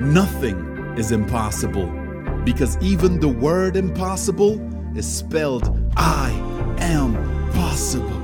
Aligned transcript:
nothing 0.00 0.58
is 0.96 1.12
impossible 1.12 1.86
because 2.44 2.78
even 2.80 3.20
the 3.20 3.28
word 3.28 3.76
impossible 3.76 4.60
is 4.96 5.06
spelled 5.06 5.92
I 5.96 6.30
am 6.78 7.14
possible. 7.52 8.16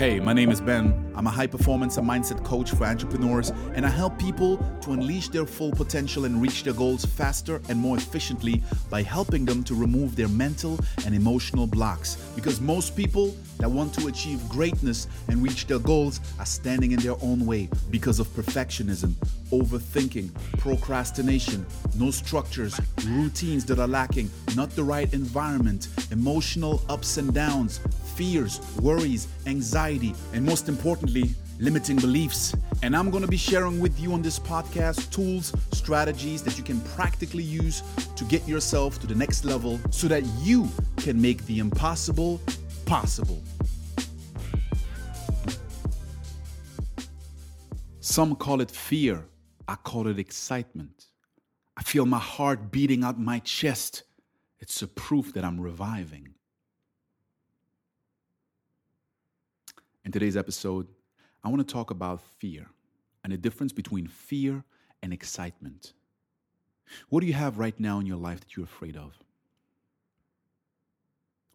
Hey, 0.00 0.18
my 0.18 0.32
name 0.32 0.50
is 0.50 0.62
Ben. 0.62 1.12
I'm 1.14 1.26
a 1.26 1.30
high 1.30 1.46
performance 1.46 1.98
and 1.98 2.08
mindset 2.08 2.42
coach 2.42 2.70
for 2.70 2.84
entrepreneurs, 2.84 3.50
and 3.74 3.84
I 3.84 3.90
help 3.90 4.18
people 4.18 4.56
to 4.80 4.92
unleash 4.92 5.28
their 5.28 5.44
full 5.44 5.72
potential 5.72 6.24
and 6.24 6.40
reach 6.40 6.64
their 6.64 6.72
goals 6.72 7.04
faster 7.04 7.60
and 7.68 7.78
more 7.78 7.98
efficiently 7.98 8.62
by 8.88 9.02
helping 9.02 9.44
them 9.44 9.62
to 9.64 9.74
remove 9.74 10.16
their 10.16 10.28
mental 10.28 10.80
and 11.04 11.14
emotional 11.14 11.66
blocks. 11.66 12.16
Because 12.34 12.62
most 12.62 12.96
people 12.96 13.36
that 13.58 13.70
want 13.70 13.92
to 13.92 14.06
achieve 14.06 14.40
greatness 14.48 15.06
and 15.28 15.42
reach 15.42 15.66
their 15.66 15.78
goals 15.78 16.20
are 16.38 16.46
standing 16.46 16.92
in 16.92 17.00
their 17.00 17.16
own 17.20 17.44
way 17.44 17.68
because 17.90 18.20
of 18.20 18.26
perfectionism, 18.28 19.12
overthinking, 19.52 20.30
procrastination, 20.56 21.66
no 21.96 22.10
structures, 22.10 22.80
routines 23.06 23.66
that 23.66 23.78
are 23.78 23.86
lacking, 23.86 24.30
not 24.56 24.70
the 24.70 24.82
right 24.82 25.12
environment, 25.12 25.88
emotional 26.10 26.82
ups 26.88 27.18
and 27.18 27.34
downs, 27.34 27.80
fears, 28.20 28.60
worries, 28.82 29.28
anxiety, 29.46 30.14
and 30.34 30.44
most 30.44 30.68
importantly, 30.68 31.34
limiting 31.58 31.96
beliefs. 31.96 32.54
And 32.82 32.94
I'm 32.94 33.10
going 33.10 33.22
to 33.22 33.30
be 33.30 33.38
sharing 33.38 33.80
with 33.80 33.98
you 33.98 34.12
on 34.12 34.20
this 34.20 34.38
podcast 34.38 35.10
tools, 35.10 35.54
strategies 35.72 36.42
that 36.42 36.58
you 36.58 36.62
can 36.62 36.82
practically 36.96 37.42
use 37.42 37.82
to 38.16 38.24
get 38.24 38.46
yourself 38.46 39.00
to 39.00 39.06
the 39.06 39.14
next 39.14 39.46
level 39.46 39.80
so 39.90 40.06
that 40.08 40.22
you 40.42 40.68
can 40.98 41.18
make 41.18 41.46
the 41.46 41.60
impossible 41.60 42.42
possible. 42.84 43.42
Some 48.00 48.36
call 48.36 48.60
it 48.60 48.70
fear. 48.70 49.24
I 49.66 49.76
call 49.76 50.08
it 50.08 50.18
excitement. 50.18 51.06
I 51.74 51.82
feel 51.84 52.04
my 52.04 52.18
heart 52.18 52.70
beating 52.70 53.02
out 53.02 53.18
my 53.18 53.38
chest. 53.38 54.02
It's 54.58 54.82
a 54.82 54.88
proof 54.88 55.32
that 55.32 55.42
I'm 55.42 55.58
reviving. 55.58 56.34
In 60.10 60.12
today's 60.12 60.36
episode, 60.36 60.88
I 61.44 61.48
want 61.50 61.64
to 61.64 61.72
talk 61.72 61.92
about 61.92 62.20
fear 62.20 62.66
and 63.22 63.32
the 63.32 63.36
difference 63.36 63.72
between 63.72 64.08
fear 64.08 64.64
and 65.04 65.12
excitement. 65.12 65.92
What 67.10 67.20
do 67.20 67.28
you 67.28 67.32
have 67.34 67.60
right 67.60 67.78
now 67.78 68.00
in 68.00 68.06
your 68.06 68.16
life 68.16 68.40
that 68.40 68.56
you're 68.56 68.64
afraid 68.64 68.96
of? 68.96 69.16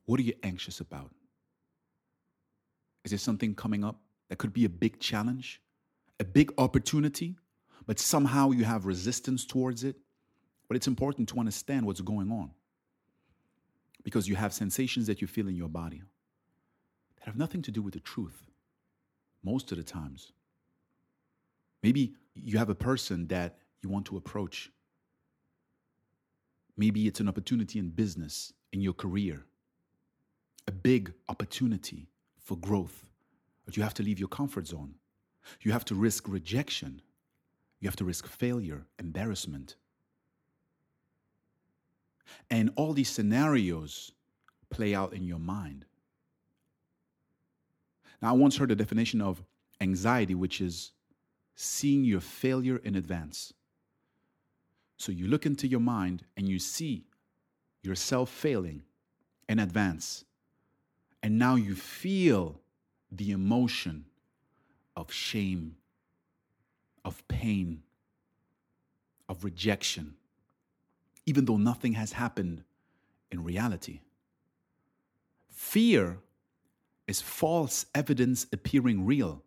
What 0.05 0.21
are 0.21 0.23
you 0.23 0.31
anxious 0.41 0.79
about? 0.79 1.11
Is 3.03 3.11
there 3.11 3.17
something 3.17 3.55
coming 3.55 3.83
up 3.83 3.99
that 4.29 4.37
could 4.37 4.53
be 4.53 4.63
a 4.63 4.69
big 4.69 5.01
challenge, 5.01 5.61
a 6.21 6.23
big 6.23 6.53
opportunity, 6.57 7.35
but 7.85 7.99
somehow 7.99 8.51
you 8.51 8.63
have 8.63 8.85
resistance 8.85 9.43
towards 9.45 9.83
it? 9.83 9.97
But 10.69 10.77
it's 10.77 10.87
important 10.87 11.27
to 11.27 11.39
understand 11.39 11.85
what's 11.85 11.99
going 11.99 12.31
on 12.31 12.51
because 14.05 14.29
you 14.29 14.37
have 14.37 14.53
sensations 14.53 15.07
that 15.07 15.19
you 15.19 15.27
feel 15.27 15.49
in 15.49 15.57
your 15.57 15.67
body 15.67 16.03
that 17.25 17.31
have 17.31 17.39
nothing 17.39 17.63
to 17.63 17.71
do 17.71 17.81
with 17.81 17.95
the 17.95 17.99
truth 17.99 18.43
most 19.43 19.71
of 19.71 19.79
the 19.79 19.83
times. 19.83 20.31
Maybe 21.81 22.13
you 22.35 22.59
have 22.59 22.69
a 22.69 22.75
person 22.75 23.27
that 23.27 23.57
you 23.81 23.89
want 23.89 24.05
to 24.07 24.17
approach. 24.17 24.69
Maybe 26.77 27.07
it's 27.07 27.19
an 27.19 27.27
opportunity 27.27 27.79
in 27.79 27.89
business, 27.89 28.53
in 28.71 28.81
your 28.81 28.93
career, 28.93 29.43
a 30.67 30.71
big 30.71 31.13
opportunity 31.27 32.07
for 32.37 32.57
growth. 32.57 33.05
But 33.65 33.75
you 33.75 33.81
have 33.81 33.95
to 33.95 34.03
leave 34.03 34.19
your 34.19 34.29
comfort 34.29 34.67
zone. 34.67 34.93
You 35.61 35.71
have 35.71 35.85
to 35.85 35.95
risk 35.95 36.27
rejection. 36.27 37.01
You 37.79 37.87
have 37.87 37.95
to 37.95 38.05
risk 38.05 38.27
failure, 38.27 38.85
embarrassment. 38.99 39.77
And 42.51 42.71
all 42.75 42.93
these 42.93 43.09
scenarios 43.09 44.11
play 44.69 44.93
out 44.93 45.13
in 45.13 45.23
your 45.23 45.39
mind. 45.39 45.85
Now, 48.21 48.29
I 48.29 48.31
once 48.33 48.57
heard 48.57 48.71
a 48.71 48.75
definition 48.75 49.21
of 49.21 49.43
anxiety, 49.81 50.35
which 50.35 50.61
is 50.61 50.91
seeing 51.55 52.03
your 52.03 52.21
failure 52.21 52.77
in 52.77 52.95
advance. 52.95 53.53
So 54.97 55.11
you 55.11 55.27
look 55.27 55.45
into 55.45 55.67
your 55.67 55.79
mind 55.79 56.23
and 56.37 56.47
you 56.47 56.59
see 56.59 57.05
yourself 57.83 58.29
failing 58.29 58.83
in 59.47 59.59
advance. 59.59 60.25
And 61.21 61.37
now 61.37 61.55
you 61.55 61.75
feel 61.75 62.59
the 63.11 63.31
emotion 63.31 64.05
of 64.95 65.11
shame, 65.11 65.75
of 67.03 67.27
pain, 67.27 67.83
of 69.27 69.43
rejection, 69.43 70.15
even 71.25 71.45
though 71.45 71.57
nothing 71.57 71.93
has 71.93 72.13
happened 72.13 72.63
in 73.31 73.43
reality. 73.43 74.01
Fear 75.49 76.19
is 77.07 77.21
false 77.21 77.85
evidence 77.93 78.47
appearing 78.51 79.05
real. 79.05 79.43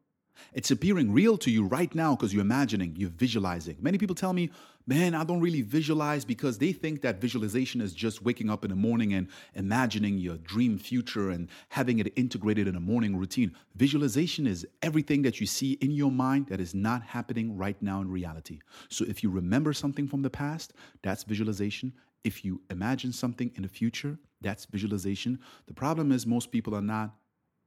It's 0.53 0.71
appearing 0.71 1.13
real 1.13 1.37
to 1.39 1.51
you 1.51 1.65
right 1.67 1.93
now 1.95 2.15
because 2.15 2.33
you're 2.33 2.43
imagining, 2.43 2.95
you're 2.97 3.11
visualizing. 3.11 3.77
Many 3.81 3.99
people 3.99 4.15
tell 4.15 4.33
me, 4.33 4.51
man, 4.87 5.15
I 5.15 5.25
don't 5.25 5.41
really 5.41 5.63
visualize 5.63 6.25
because 6.25 6.59
they 6.59 6.73
think 6.73 7.03
that 7.03 7.21
visualization 7.21 7.81
is 7.81 7.93
just 7.93 8.23
waking 8.23 8.49
up 8.49 8.65
in 8.65 8.71
the 8.71 8.77
morning 8.77 9.13
and 9.13 9.29
imagining 9.55 10.19
your 10.19 10.39
dream 10.39 10.79
future 10.79 11.31
and 11.31 11.49
having 11.69 11.99
it 11.99 12.13
integrated 12.17 12.69
in 12.69 12.77
a 12.77 12.81
morning 12.81 13.17
routine. 13.17 13.55
Visualization 13.75 14.47
is 14.47 14.67
everything 14.81 15.23
that 15.23 15.41
you 15.41 15.47
see 15.47 15.73
in 15.73 15.91
your 15.91 16.11
mind 16.11 16.47
that 16.47 16.61
is 16.61 16.75
not 16.75 17.03
happening 17.03 17.57
right 17.57 17.81
now 17.83 18.01
in 18.01 18.11
reality. 18.11 18.61
So 18.89 19.05
if 19.07 19.23
you 19.23 19.31
remember 19.31 19.73
something 19.73 20.09
from 20.09 20.23
the 20.23 20.31
past, 20.31 20.73
that's 21.03 21.25
visualization. 21.25 21.93
If 22.25 22.45
you 22.45 22.63
imagine 22.71 23.13
something 23.13 23.53
in 23.57 23.63
the 23.63 23.69
future, 23.69 24.19
that's 24.41 24.65
visualization. 24.65 25.39
The 25.67 25.75
problem 25.75 26.13
is 26.13 26.27
most 26.27 26.51
people 26.51 26.75
are 26.75 26.83
not 26.83 27.15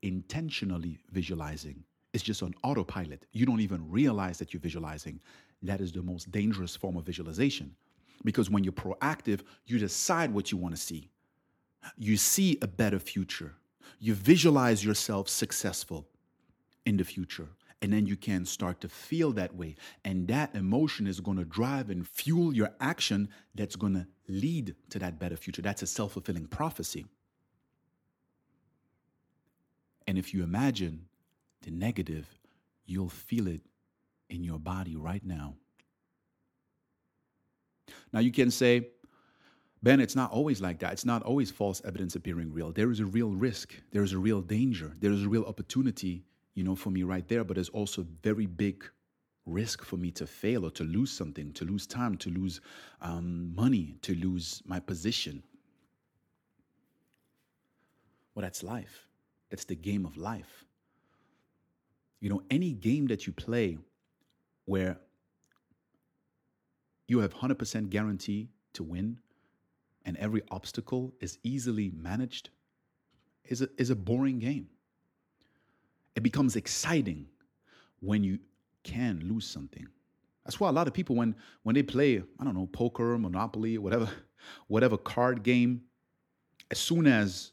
intentionally 0.02 1.00
visualizing. 1.12 1.84
It's 2.14 2.24
just 2.24 2.44
on 2.44 2.54
autopilot. 2.64 3.26
You 3.32 3.46
don't 3.46 3.62
even 3.62 3.90
realize 3.90 4.38
that 4.40 4.54
you're 4.54 4.62
visualizing. 4.62 5.22
That 5.64 5.82
is 5.82 5.92
the 5.92 6.02
most 6.02 6.32
dangerous 6.32 6.76
form 6.76 6.98
of 6.98 7.06
visualization. 7.06 7.76
Because 8.24 8.50
when 8.50 8.64
you're 8.64 8.74
proactive, 8.74 9.42
you 9.66 9.80
decide 9.80 10.34
what 10.34 10.52
you 10.52 10.58
want 10.58 10.76
to 10.76 10.82
see. 10.82 11.10
You 11.98 12.18
see 12.18 12.58
a 12.62 12.68
better 12.68 13.00
future. 13.00 13.56
You 14.00 14.14
visualize 14.14 14.84
yourself 14.84 15.30
successful 15.30 16.08
in 16.86 16.98
the 16.98 17.04
future. 17.04 17.48
And 17.82 17.92
then 17.92 18.06
you 18.06 18.16
can 18.16 18.46
start 18.46 18.80
to 18.82 18.90
feel 18.90 19.32
that 19.34 19.56
way. 19.56 19.76
And 20.06 20.28
that 20.28 20.54
emotion 20.56 21.08
is 21.08 21.20
going 21.20 21.38
to 21.38 21.46
drive 21.46 21.90
and 21.90 22.08
fuel 22.08 22.54
your 22.54 22.72
action 22.80 23.30
that's 23.56 23.76
going 23.76 23.94
to 23.94 24.06
lead 24.28 24.76
to 24.92 25.00
that 25.00 25.18
better 25.18 25.36
future. 25.36 25.64
That's 25.64 25.82
a 25.82 25.88
self 25.88 26.14
fulfilling 26.14 26.46
prophecy. 26.46 27.06
And 30.12 30.18
if 30.18 30.34
you 30.34 30.44
imagine 30.44 31.06
the 31.62 31.72
negative, 31.72 32.28
you'll 32.86 33.08
feel 33.08 33.48
it 33.48 33.62
in 34.30 34.44
your 34.44 34.60
body 34.60 34.98
right 34.98 35.24
now. 35.26 35.54
Now, 38.12 38.20
you 38.20 38.34
can 38.34 38.52
say, 38.52 38.90
Ben, 39.82 40.02
it's 40.02 40.14
not 40.14 40.30
always 40.34 40.60
like 40.60 40.80
that. 40.80 40.92
It's 40.92 41.06
not 41.06 41.24
always 41.24 41.50
false 41.50 41.82
evidence 41.86 42.18
appearing 42.18 42.52
real. 42.52 42.74
There 42.74 42.92
is 42.92 43.00
a 43.00 43.06
real 43.06 43.30
risk. 43.30 43.74
There 43.94 44.04
is 44.04 44.12
a 44.12 44.18
real 44.18 44.42
danger. 44.42 44.92
There 45.00 45.14
is 45.14 45.24
a 45.24 45.30
real 45.30 45.46
opportunity, 45.46 46.26
you 46.56 46.66
know, 46.66 46.76
for 46.76 46.90
me 46.90 47.04
right 47.04 47.26
there. 47.30 47.46
But 47.46 47.54
there's 47.56 47.70
also 47.70 48.06
very 48.22 48.48
big 48.48 48.84
risk 49.46 49.86
for 49.86 49.96
me 49.96 50.12
to 50.12 50.28
fail 50.28 50.66
or 50.66 50.72
to 50.72 50.84
lose 50.84 51.14
something, 51.14 51.54
to 51.54 51.64
lose 51.64 51.88
time, 51.88 52.18
to 52.18 52.30
lose 52.30 52.60
um, 53.02 53.56
money, 53.56 53.96
to 54.02 54.14
lose 54.14 54.62
my 54.66 54.82
position. 54.82 55.42
Well, 58.36 58.44
that's 58.44 58.62
life. 58.62 59.08
That's 59.52 59.66
the 59.66 59.76
game 59.76 60.06
of 60.06 60.18
life. 60.18 60.66
You 62.22 62.30
know, 62.30 62.42
any 62.50 62.72
game 62.72 63.08
that 63.08 63.28
you 63.28 63.34
play 63.34 63.78
where 64.66 64.98
you 67.08 67.20
have 67.20 67.34
100% 67.34 67.90
guarantee 67.90 68.50
to 68.74 68.84
win 68.84 69.20
and 70.06 70.18
every 70.18 70.42
obstacle 70.50 71.14
is 71.20 71.38
easily 71.44 71.92
managed 71.96 72.50
is 73.46 73.62
a, 73.62 73.70
is 73.78 73.90
a 73.90 73.96
boring 73.96 74.40
game. 74.40 74.70
It 76.16 76.24
becomes 76.24 76.56
exciting 76.56 77.28
when 78.00 78.24
you 78.24 78.40
can 78.84 79.22
lose 79.28 79.46
something. 79.46 79.88
That's 80.46 80.60
why 80.60 80.70
a 80.70 80.72
lot 80.72 80.88
of 80.88 80.94
people 80.94 81.16
when 81.16 81.36
when 81.64 81.76
they 81.76 81.84
play, 81.84 82.24
I 82.40 82.44
don't 82.44 82.56
know, 82.56 82.68
poker, 82.68 83.18
monopoly, 83.18 83.78
whatever, 83.78 84.10
whatever 84.68 84.98
card 84.98 85.44
game, 85.44 85.82
as 86.72 86.80
soon 86.80 87.06
as 87.06 87.52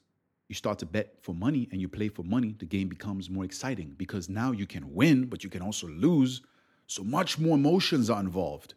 you 0.49 0.55
start 0.55 0.79
to 0.79 0.87
bet 0.87 1.15
for 1.21 1.35
money 1.35 1.69
and 1.71 1.81
you 1.81 1.89
play 1.89 2.09
for 2.09 2.23
money, 2.23 2.55
the 2.59 2.65
game 2.65 2.89
becomes 2.89 3.29
more 3.29 3.45
exciting 3.45 3.95
because 3.99 4.29
now 4.29 4.50
you 4.50 4.67
can 4.67 4.95
win, 4.95 5.27
but 5.27 5.45
you 5.45 5.50
can 5.50 5.62
also 5.62 5.87
lose. 5.89 6.41
So 6.87 7.05
much 7.05 7.39
more 7.39 7.56
emotions 7.56 8.09
are 8.09 8.21
involved. 8.21 8.75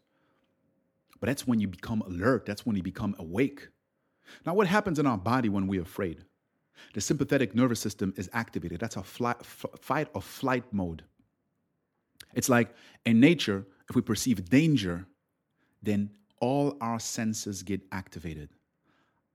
But 1.19 1.27
that's 1.27 1.47
when 1.47 1.59
you 1.59 1.67
become 1.67 2.01
alert, 2.01 2.45
that's 2.45 2.65
when 2.65 2.75
you 2.75 2.83
become 2.83 3.15
awake. 3.19 3.69
Now, 4.45 4.53
what 4.53 4.67
happens 4.67 4.99
in 4.99 5.07
our 5.07 5.17
body 5.17 5.49
when 5.49 5.67
we're 5.67 5.81
afraid? 5.81 6.25
The 6.93 7.01
sympathetic 7.01 7.55
nervous 7.55 7.79
system 7.79 8.13
is 8.17 8.29
activated. 8.33 8.79
That's 8.79 8.97
our 8.97 9.03
flight, 9.03 9.37
f- 9.39 9.65
fight 9.79 10.09
or 10.13 10.21
flight 10.21 10.63
mode. 10.71 11.03
It's 12.33 12.49
like 12.49 12.73
in 13.05 13.19
nature, 13.19 13.65
if 13.89 13.95
we 13.95 14.01
perceive 14.01 14.49
danger, 14.49 15.05
then 15.83 16.09
all 16.39 16.77
our 16.81 16.99
senses 16.99 17.63
get 17.63 17.81
activated. 17.91 18.49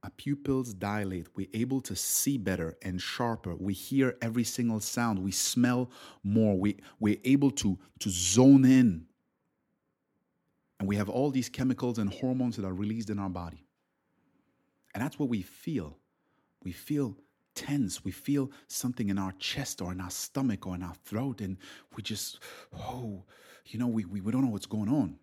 Our 0.07 0.11
pupils 0.11 0.73
dilate. 0.73 1.27
We're 1.35 1.49
able 1.53 1.81
to 1.81 1.93
see 1.93 2.37
better 2.37 2.77
and 2.81 3.01
sharper. 3.01 3.53
We 3.55 3.73
hear 3.73 4.15
every 4.21 4.45
single 4.45 4.79
sound. 4.79 5.19
We 5.19 5.33
smell 5.33 5.91
more. 6.23 6.57
We, 6.57 6.77
we're 6.97 7.19
able 7.25 7.51
to, 7.51 7.77
to 7.99 8.09
zone 8.09 8.63
in. 8.63 9.05
And 10.79 10.87
we 10.87 10.95
have 10.95 11.09
all 11.09 11.29
these 11.29 11.49
chemicals 11.49 11.97
and 11.97 12.09
hormones 12.09 12.55
that 12.55 12.63
are 12.63 12.73
released 12.73 13.09
in 13.09 13.19
our 13.19 13.27
body. 13.27 13.65
And 14.93 15.03
that's 15.03 15.19
what 15.19 15.27
we 15.27 15.41
feel. 15.41 15.97
We 16.63 16.71
feel 16.71 17.17
tense. 17.53 18.05
We 18.05 18.11
feel 18.11 18.49
something 18.69 19.09
in 19.09 19.17
our 19.17 19.33
chest 19.33 19.81
or 19.81 19.91
in 19.91 19.99
our 19.99 20.09
stomach 20.09 20.65
or 20.65 20.75
in 20.75 20.83
our 20.83 20.95
throat. 21.03 21.41
And 21.41 21.57
we 21.97 22.01
just, 22.01 22.39
oh, 22.73 23.25
you 23.65 23.77
know, 23.77 23.87
we, 23.87 24.05
we, 24.05 24.21
we 24.21 24.31
don't 24.31 24.45
know 24.45 24.51
what's 24.51 24.67
going 24.67 24.87
on. 24.87 25.17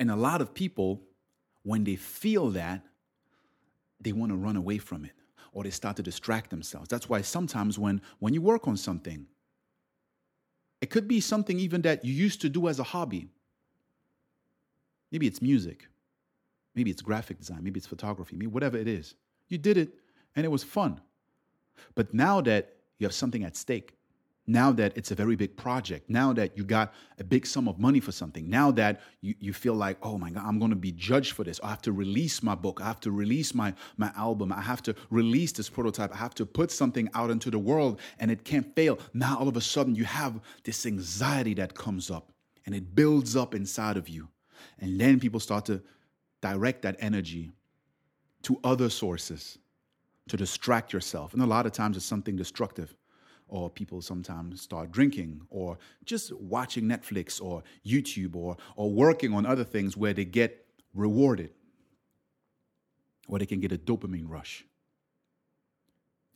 And 0.00 0.10
a 0.10 0.16
lot 0.16 0.40
of 0.40 0.54
people, 0.54 1.02
when 1.62 1.84
they 1.84 1.96
feel 1.96 2.48
that, 2.52 2.86
they 4.02 4.12
want 4.12 4.30
to 4.30 4.36
run 4.36 4.56
away 4.56 4.78
from 4.78 5.04
it 5.04 5.12
or 5.52 5.64
they 5.64 5.70
start 5.70 5.96
to 5.96 6.02
distract 6.02 6.50
themselves. 6.50 6.88
That's 6.88 7.08
why 7.08 7.20
sometimes 7.22 7.78
when, 7.78 8.00
when 8.18 8.34
you 8.34 8.40
work 8.40 8.66
on 8.66 8.76
something, 8.76 9.26
it 10.80 10.90
could 10.90 11.06
be 11.06 11.20
something 11.20 11.60
even 11.60 11.82
that 11.82 12.04
you 12.04 12.12
used 12.12 12.40
to 12.40 12.48
do 12.48 12.68
as 12.68 12.78
a 12.78 12.82
hobby. 12.82 13.28
Maybe 15.10 15.26
it's 15.26 15.42
music, 15.42 15.86
maybe 16.74 16.90
it's 16.90 17.02
graphic 17.02 17.38
design, 17.38 17.62
maybe 17.62 17.78
it's 17.78 17.86
photography, 17.86 18.34
maybe 18.34 18.48
whatever 18.48 18.78
it 18.78 18.88
is. 18.88 19.14
You 19.48 19.58
did 19.58 19.76
it 19.76 19.94
and 20.34 20.44
it 20.44 20.48
was 20.48 20.64
fun. 20.64 21.00
But 21.94 22.14
now 22.14 22.40
that 22.40 22.74
you 22.98 23.06
have 23.06 23.14
something 23.14 23.44
at 23.44 23.56
stake, 23.56 23.96
now 24.46 24.72
that 24.72 24.96
it's 24.96 25.12
a 25.12 25.14
very 25.14 25.36
big 25.36 25.56
project, 25.56 26.10
now 26.10 26.32
that 26.32 26.56
you 26.58 26.64
got 26.64 26.92
a 27.18 27.24
big 27.24 27.46
sum 27.46 27.68
of 27.68 27.78
money 27.78 28.00
for 28.00 28.10
something, 28.10 28.50
now 28.50 28.72
that 28.72 29.00
you, 29.20 29.34
you 29.38 29.52
feel 29.52 29.74
like, 29.74 29.96
oh 30.02 30.18
my 30.18 30.30
God, 30.30 30.44
I'm 30.44 30.58
gonna 30.58 30.74
be 30.74 30.90
judged 30.90 31.32
for 31.32 31.44
this. 31.44 31.60
I 31.62 31.68
have 31.68 31.82
to 31.82 31.92
release 31.92 32.42
my 32.42 32.56
book, 32.56 32.80
I 32.82 32.86
have 32.86 32.98
to 33.00 33.12
release 33.12 33.54
my, 33.54 33.72
my 33.96 34.10
album, 34.16 34.52
I 34.52 34.60
have 34.60 34.82
to 34.82 34.96
release 35.10 35.52
this 35.52 35.68
prototype, 35.68 36.12
I 36.12 36.16
have 36.16 36.34
to 36.34 36.46
put 36.46 36.72
something 36.72 37.08
out 37.14 37.30
into 37.30 37.50
the 37.50 37.58
world 37.58 38.00
and 38.18 38.30
it 38.30 38.44
can't 38.44 38.74
fail. 38.74 38.98
Now 39.14 39.38
all 39.38 39.48
of 39.48 39.56
a 39.56 39.60
sudden 39.60 39.94
you 39.94 40.04
have 40.04 40.40
this 40.64 40.86
anxiety 40.86 41.54
that 41.54 41.74
comes 41.74 42.10
up 42.10 42.32
and 42.66 42.74
it 42.74 42.96
builds 42.96 43.36
up 43.36 43.54
inside 43.54 43.96
of 43.96 44.08
you. 44.08 44.28
And 44.80 45.00
then 45.00 45.20
people 45.20 45.38
start 45.38 45.66
to 45.66 45.82
direct 46.40 46.82
that 46.82 46.96
energy 46.98 47.52
to 48.42 48.58
other 48.64 48.90
sources 48.90 49.58
to 50.28 50.36
distract 50.36 50.92
yourself. 50.92 51.32
And 51.32 51.42
a 51.42 51.46
lot 51.46 51.66
of 51.66 51.72
times 51.72 51.96
it's 51.96 52.06
something 52.06 52.34
destructive 52.34 52.94
or 53.52 53.68
people 53.68 54.00
sometimes 54.00 54.62
start 54.62 54.90
drinking 54.90 55.42
or 55.50 55.76
just 56.06 56.32
watching 56.32 56.84
Netflix 56.84 57.40
or 57.40 57.62
YouTube 57.86 58.34
or, 58.34 58.56
or 58.76 58.90
working 58.90 59.34
on 59.34 59.44
other 59.44 59.62
things 59.62 59.94
where 59.94 60.14
they 60.14 60.24
get 60.24 60.64
rewarded 60.94 61.50
or 63.28 63.38
they 63.38 63.44
can 63.44 63.60
get 63.60 63.70
a 63.70 63.76
dopamine 63.76 64.26
rush. 64.26 64.64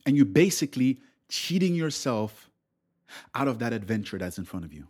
And 0.05 0.15
you're 0.15 0.27
basically 0.27 1.01
cheating 1.27 1.73
yourself 1.73 2.51
out 3.33 3.47
of 3.47 3.57
that 3.59 3.73
adventure 3.73 4.19
that's 4.19 4.37
in 4.37 4.45
front 4.45 4.63
of 4.63 4.71
you. 4.71 4.85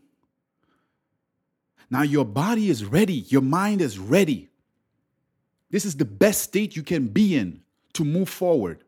Now, 1.90 2.02
your 2.02 2.26
body 2.26 2.70
is 2.70 2.84
ready, 2.84 3.26
your 3.30 3.42
mind 3.42 3.80
is 3.80 3.98
ready. 3.98 4.50
This 5.72 5.86
is 5.86 5.96
the 5.96 6.04
best 6.04 6.42
state 6.42 6.76
you 6.76 6.84
can 6.84 7.08
be 7.08 7.38
in 7.38 7.62
to 7.94 8.04
move 8.04 8.28
forward 8.28 8.84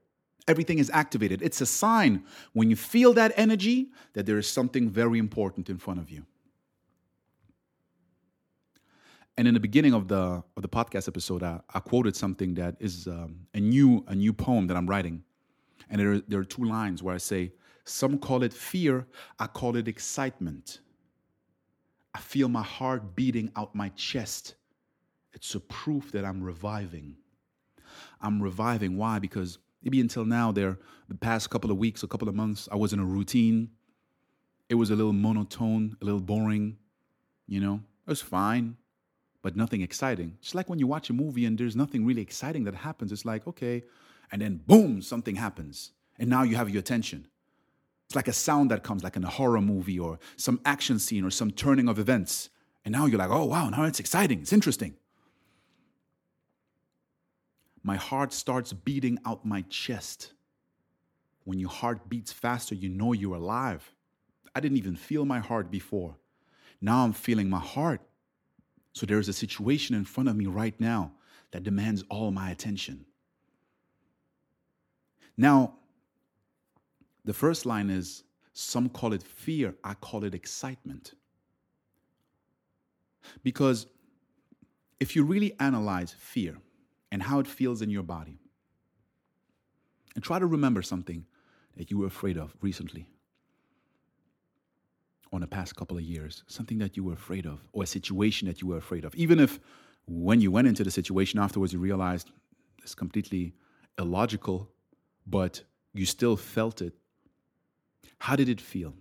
everything 0.47 0.79
is 0.79 0.89
activated. 0.91 1.41
It's 1.41 1.61
a 1.61 1.65
sign 1.65 2.23
when 2.53 2.69
you 2.69 2.75
feel 2.75 3.13
that 3.13 3.31
energy 3.35 3.91
that 4.13 4.25
there 4.25 4.37
is 4.37 4.47
something 4.47 4.89
very 4.89 5.19
important 5.19 5.69
in 5.69 5.77
front 5.77 5.99
of 5.99 6.09
you. 6.09 6.25
And 9.37 9.47
in 9.47 9.53
the 9.53 9.59
beginning 9.59 9.93
of 9.93 10.09
the 10.09 10.43
of 10.57 10.61
the 10.61 10.67
podcast 10.67 11.07
episode, 11.07 11.43
I, 11.43 11.61
I 11.73 11.79
quoted 11.79 12.13
something 12.15 12.55
that 12.55 12.75
is 12.79 13.07
um, 13.07 13.47
a 13.53 13.59
new 13.59 14.03
a 14.07 14.15
new 14.15 14.33
poem 14.33 14.67
that 14.67 14.75
I'm 14.75 14.85
writing, 14.85 15.23
and 15.89 16.01
there 16.01 16.11
are, 16.11 16.19
there 16.27 16.39
are 16.41 16.45
two 16.45 16.65
lines 16.65 17.01
where 17.01 17.15
I 17.15 17.19
say, 17.19 17.53
"Some 17.85 18.17
call 18.17 18.43
it 18.43 18.51
fear, 18.51 19.07
I 19.39 19.47
call 19.47 19.77
it 19.77 19.87
excitement. 19.87 20.81
I 22.13 22.19
feel 22.19 22.49
my 22.49 22.63
heart 22.63 23.15
beating 23.15 23.49
out 23.55 23.73
my 23.73 23.89
chest. 23.89 24.55
It's 25.31 25.55
a 25.55 25.61
proof 25.61 26.11
that 26.11 26.25
I'm 26.25 26.43
reviving. 26.43 27.15
I'm 28.19 28.43
reviving. 28.43 28.97
Why? 28.97 29.19
Because 29.19 29.59
maybe 29.83 29.99
until 29.99 30.25
now 30.25 30.51
there 30.51 30.77
the 31.07 31.15
past 31.15 31.49
couple 31.49 31.71
of 31.71 31.77
weeks 31.77 32.03
a 32.03 32.07
couple 32.07 32.29
of 32.29 32.35
months 32.35 32.67
i 32.71 32.75
was 32.75 32.93
in 32.93 32.99
a 32.99 33.05
routine. 33.05 33.69
It 34.69 34.75
was 34.75 34.91
a 34.91 34.95
little 34.95 35.13
monotone 35.13 35.97
a 36.01 36.05
little 36.05 36.21
boring 36.21 36.77
you 37.47 37.59
know? 37.59 37.81
It 38.05 38.09
was 38.09 38.21
fine 38.21 38.77
but 39.41 39.55
nothing 39.55 39.81
exciting. 39.81 40.37
Just 40.41 40.55
like 40.55 40.69
when 40.69 40.79
you 40.79 40.87
watch 40.87 41.09
a 41.09 41.13
movie 41.13 41.45
and 41.45 41.57
there's 41.57 41.75
nothing 41.75 42.05
really 42.05 42.21
exciting 42.21 42.65
that 42.65 42.75
happens 42.75 43.11
it's 43.11 43.25
like 43.25 43.47
okay 43.47 43.83
and 44.31 44.41
then 44.41 44.61
boom 44.67 45.01
something 45.01 45.35
happens. 45.35 45.91
And 46.17 46.29
now 46.29 46.43
you 46.43 46.55
have 46.57 46.69
your 46.69 46.79
attention. 46.79 47.27
It's 48.05 48.15
like 48.15 48.27
a 48.27 48.33
sound 48.33 48.71
that 48.71 48.83
comes 48.83 49.03
like 49.03 49.15
in 49.15 49.23
a 49.23 49.29
horror 49.29 49.61
movie 49.61 49.99
or 49.99 50.19
some 50.35 50.59
action 50.65 50.99
scene 50.99 51.23
or 51.23 51.29
some 51.29 51.51
turning 51.51 51.87
of 51.87 51.99
events. 51.99 52.49
And 52.83 52.91
now 52.91 53.05
you're 53.05 53.19
like 53.19 53.29
oh 53.29 53.45
wow 53.45 53.69
now 53.69 53.83
it's 53.83 53.99
exciting 53.99 54.41
it's 54.41 54.53
interesting 54.53 54.95
my 57.89 57.95
heart 57.95 58.31
starts 58.31 58.71
beating 58.71 59.17
out 59.25 59.43
my 59.43 59.61
chest. 59.67 60.33
When 61.45 61.57
your 61.57 61.71
heart 61.71 62.07
beats 62.07 62.31
faster, 62.31 62.75
you 62.75 62.87
know 62.87 63.13
you're 63.13 63.33
alive. 63.33 63.83
I 64.53 64.59
didn't 64.59 64.77
even 64.77 64.95
feel 64.95 65.25
my 65.25 65.39
heart 65.39 65.71
before. 65.71 66.15
Now 66.81 67.03
I'm 67.03 67.13
feeling 67.13 67.49
my 67.49 67.63
heart. 67.75 68.01
So 68.93 69.07
there's 69.07 69.27
a 69.27 69.33
situation 69.33 69.95
in 69.95 70.05
front 70.05 70.29
of 70.29 70.35
me 70.35 70.45
right 70.45 70.79
now 70.79 71.13
that 71.49 71.63
demands 71.63 72.03
all 72.11 72.29
my 72.29 72.51
attention. 72.51 73.05
Now, 75.35 75.73
the 77.25 77.33
first 77.33 77.65
line 77.65 77.89
is 77.89 78.23
some 78.53 78.87
call 78.87 79.13
it 79.13 79.23
fear, 79.23 79.73
I 79.83 79.95
call 79.95 80.25
it 80.25 80.35
excitement. 80.35 81.15
Because 83.43 83.87
if 84.99 85.15
you 85.15 85.23
really 85.23 85.55
analyze 85.59 86.11
fear, 86.11 86.55
and 87.11 87.23
how 87.23 87.39
it 87.39 87.47
feels 87.47 87.81
in 87.81 87.89
your 87.89 88.03
body. 88.03 88.39
And 90.15 90.23
try 90.23 90.39
to 90.39 90.45
remember 90.45 90.81
something 90.81 91.25
that 91.77 91.91
you 91.91 91.97
were 91.97 92.07
afraid 92.07 92.37
of 92.37 92.55
recently 92.61 93.07
or 95.31 95.37
in 95.37 95.41
the 95.41 95.47
past 95.47 95.75
couple 95.75 95.97
of 95.97 96.03
years, 96.03 96.43
something 96.47 96.79
that 96.79 96.97
you 96.97 97.03
were 97.03 97.13
afraid 97.13 97.45
of, 97.45 97.63
or 97.71 97.83
a 97.83 97.87
situation 97.87 98.47
that 98.47 98.61
you 98.61 98.67
were 98.67 98.77
afraid 98.77 99.05
of. 99.05 99.13
Even 99.15 99.39
if 99.39 99.59
when 100.07 100.41
you 100.41 100.51
went 100.51 100.67
into 100.67 100.83
the 100.83 100.91
situation 100.91 101.39
afterwards, 101.39 101.71
you 101.71 101.79
realized 101.79 102.31
it's 102.81 102.95
completely 102.95 103.53
illogical, 103.99 104.69
but 105.27 105.61
you 105.93 106.05
still 106.05 106.35
felt 106.35 106.81
it. 106.81 106.93
How 108.17 108.35
did 108.35 108.49
it 108.49 108.59
feel? 108.59 108.93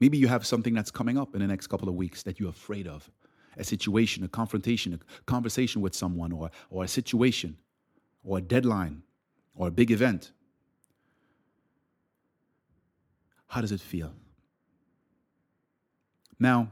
Maybe 0.00 0.18
you 0.18 0.28
have 0.28 0.44
something 0.44 0.74
that's 0.74 0.90
coming 0.90 1.16
up 1.16 1.34
in 1.34 1.40
the 1.40 1.46
next 1.46 1.68
couple 1.68 1.88
of 1.88 1.94
weeks 1.94 2.22
that 2.24 2.40
you're 2.40 2.50
afraid 2.50 2.86
of 2.86 3.08
a 3.56 3.64
situation, 3.64 4.24
a 4.24 4.28
confrontation, 4.28 4.94
a 4.94 5.24
conversation 5.24 5.80
with 5.80 5.94
someone, 5.94 6.32
or, 6.32 6.50
or 6.70 6.84
a 6.84 6.88
situation, 6.88 7.56
or 8.22 8.38
a 8.38 8.40
deadline, 8.40 9.02
or 9.54 9.68
a 9.68 9.70
big 9.70 9.90
event. 9.90 10.32
How 13.48 13.60
does 13.60 13.72
it 13.72 13.80
feel? 13.80 14.12
Now, 16.38 16.70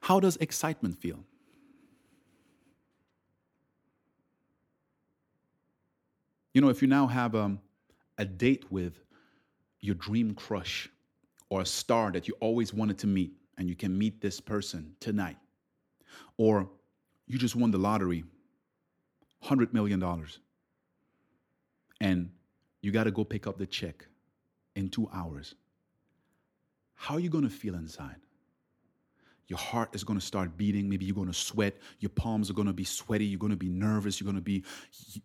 how 0.00 0.20
does 0.20 0.36
excitement 0.38 0.98
feel? 0.98 1.20
You 6.54 6.62
know, 6.62 6.68
if 6.70 6.80
you 6.80 6.88
now 6.88 7.06
have 7.06 7.34
um, 7.34 7.60
a 8.16 8.24
date 8.24 8.64
with 8.72 8.98
your 9.80 9.94
dream 9.94 10.34
crush 10.34 10.88
or 11.50 11.60
a 11.60 11.66
star 11.66 12.10
that 12.12 12.26
you 12.26 12.34
always 12.40 12.72
wanted 12.72 12.98
to 12.98 13.06
meet, 13.06 13.32
and 13.58 13.68
you 13.68 13.76
can 13.76 13.96
meet 13.96 14.20
this 14.20 14.40
person 14.40 14.94
tonight. 15.00 15.36
Or 16.36 16.68
you 17.26 17.38
just 17.38 17.56
won 17.56 17.70
the 17.70 17.78
lottery, 17.78 18.24
$100 19.44 19.72
million, 19.72 20.02
and 22.00 22.30
you 22.82 22.92
got 22.92 23.04
to 23.04 23.10
go 23.10 23.24
pick 23.24 23.46
up 23.46 23.58
the 23.58 23.66
check 23.66 24.06
in 24.74 24.88
two 24.88 25.08
hours. 25.12 25.54
How 26.94 27.14
are 27.14 27.20
you 27.20 27.30
going 27.30 27.44
to 27.44 27.50
feel 27.50 27.74
inside? 27.74 28.16
Your 29.48 29.58
heart 29.58 29.94
is 29.94 30.02
going 30.02 30.18
to 30.18 30.24
start 30.24 30.56
beating. 30.56 30.88
Maybe 30.88 31.04
you're 31.04 31.14
going 31.14 31.28
to 31.28 31.34
sweat. 31.34 31.76
Your 32.00 32.08
palms 32.10 32.50
are 32.50 32.54
going 32.54 32.66
to 32.66 32.72
be 32.72 32.84
sweaty. 32.84 33.24
You're 33.24 33.38
going 33.38 33.50
to 33.50 33.56
be 33.56 33.68
nervous. 33.68 34.20
You're 34.20 34.26
going 34.26 34.36
to 34.36 34.42
be, 34.42 34.64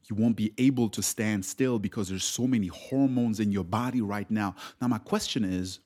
you 0.08 0.16
won't 0.16 0.36
be 0.36 0.54
able 0.60 0.90
to 0.90 1.02
stand 1.02 1.44
still 1.44 1.80
because 1.80 2.08
there's 2.08 2.24
so 2.24 2.46
many 2.46 2.68
hormones 2.68 3.40
in 3.40 3.52
your 3.52 3.64
body 3.64 4.02
right 4.02 4.30
now. 4.30 4.56
Now, 4.80 4.90
my 4.90 5.00
question 5.00 5.44
is 5.44 5.80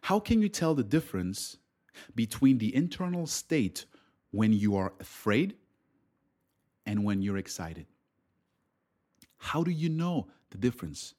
how 0.00 0.20
can 0.20 0.40
you 0.40 0.48
tell 0.48 0.74
the 0.74 0.82
difference 0.82 1.56
between 2.14 2.58
the 2.58 2.74
internal 2.74 3.26
state 3.26 3.84
when 4.30 4.52
you 4.52 4.76
are 4.76 4.92
afraid 5.00 5.54
and 6.86 7.04
when 7.04 7.22
you're 7.22 7.36
excited? 7.38 7.86
How 9.36 9.62
do 9.62 9.70
you 9.70 9.88
know 9.88 10.28
the 10.50 10.58
difference? 10.58 11.14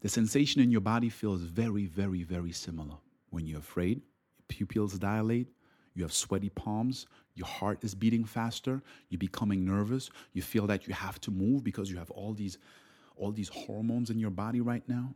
The 0.00 0.08
sensation 0.08 0.60
in 0.60 0.70
your 0.70 0.80
body 0.80 1.08
feels 1.08 1.42
very, 1.42 1.86
very, 1.86 2.24
very 2.24 2.52
similar. 2.52 2.96
When 3.30 3.46
you're 3.46 3.60
afraid, 3.60 3.98
your 4.38 4.44
pupils 4.48 4.98
dilate, 4.98 5.48
you 5.94 6.02
have 6.02 6.12
sweaty 6.12 6.48
palms, 6.50 7.06
your 7.34 7.46
heart 7.46 7.78
is 7.82 7.94
beating 7.94 8.24
faster, 8.24 8.82
you're 9.08 9.18
becoming 9.18 9.64
nervous, 9.64 10.10
you 10.32 10.42
feel 10.42 10.66
that 10.66 10.86
you 10.88 10.94
have 10.94 11.20
to 11.20 11.30
move 11.30 11.62
because 11.62 11.90
you 11.90 11.98
have 11.98 12.10
all 12.10 12.34
these 12.34 12.58
all 13.16 13.32
these 13.32 13.48
hormones 13.48 14.10
in 14.10 14.18
your 14.18 14.30
body 14.30 14.60
right 14.60 14.86
now. 14.88 15.14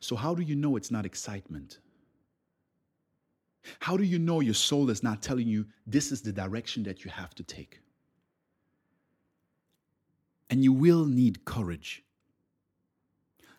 So 0.00 0.16
how 0.16 0.34
do 0.34 0.42
you 0.42 0.56
know 0.56 0.76
it's 0.76 0.90
not 0.90 1.06
excitement? 1.06 1.78
How 3.80 3.96
do 3.96 4.04
you 4.04 4.18
know 4.18 4.40
your 4.40 4.54
soul 4.54 4.90
is 4.90 5.02
not 5.02 5.22
telling 5.22 5.48
you 5.48 5.66
this 5.86 6.12
is 6.12 6.22
the 6.22 6.32
direction 6.32 6.82
that 6.84 7.04
you 7.04 7.10
have 7.10 7.34
to 7.36 7.42
take? 7.42 7.80
And 10.50 10.62
you 10.62 10.72
will 10.72 11.04
need 11.04 11.44
courage. 11.44 12.04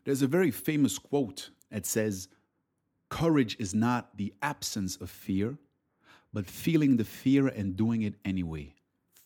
There's 0.05 0.21
a 0.21 0.27
very 0.27 0.51
famous 0.51 0.97
quote 0.97 1.49
that 1.69 1.85
says, 1.85 2.29
Courage 3.09 3.57
is 3.59 3.73
not 3.73 4.15
the 4.17 4.33
absence 4.41 4.95
of 4.97 5.09
fear, 5.09 5.57
but 6.33 6.45
feeling 6.45 6.97
the 6.97 7.03
fear 7.03 7.47
and 7.47 7.75
doing 7.75 8.03
it 8.03 8.15
anyway. 8.23 8.73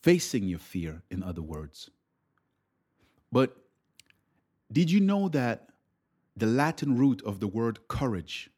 Facing 0.02 0.46
your 0.46 0.60
fear, 0.60 1.04
in 1.12 1.22
other 1.22 1.42
words. 1.42 1.90
But 3.32 3.56
did 4.72 4.92
you 4.92 5.00
know 5.00 5.30
that 5.30 5.70
the 6.36 6.46
Latin 6.46 6.98
root 6.98 7.22
of 7.26 7.40
the 7.40 7.48
word 7.48 7.88
courage 7.88 8.50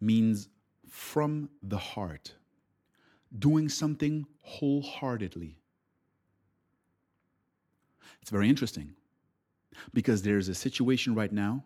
means 0.00 0.48
from 0.88 1.48
the 1.62 1.78
heart, 1.78 2.34
doing 3.38 3.68
something 3.68 4.26
wholeheartedly? 4.42 5.58
It's 8.20 8.30
very 8.30 8.48
interesting 8.48 8.94
because 9.92 10.22
there's 10.22 10.48
a 10.48 10.54
situation 10.54 11.14
right 11.14 11.32
now 11.32 11.64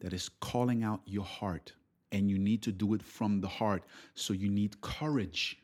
that 0.00 0.12
is 0.12 0.28
calling 0.40 0.82
out 0.82 1.00
your 1.06 1.24
heart, 1.24 1.72
and 2.10 2.28
you 2.28 2.38
need 2.38 2.62
to 2.62 2.72
do 2.72 2.94
it 2.94 3.02
from 3.02 3.40
the 3.40 3.48
heart. 3.48 3.84
So 4.14 4.34
you 4.34 4.50
need 4.50 4.80
courage. 4.80 5.58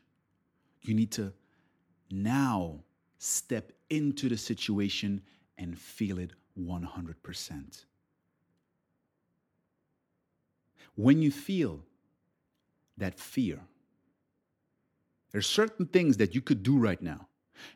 You 0.81 0.93
need 0.93 1.11
to 1.11 1.33
now 2.09 2.79
step 3.19 3.71
into 3.89 4.27
the 4.29 4.37
situation 4.37 5.21
and 5.57 5.77
feel 5.77 6.17
it 6.17 6.31
100%. 6.59 7.85
When 10.95 11.21
you 11.21 11.31
feel 11.31 11.83
that 12.97 13.19
fear, 13.19 13.59
there's 15.31 15.47
certain 15.47 15.85
things 15.85 16.17
that 16.17 16.33
you 16.33 16.41
could 16.41 16.63
do 16.63 16.77
right 16.77 17.01
now, 17.01 17.27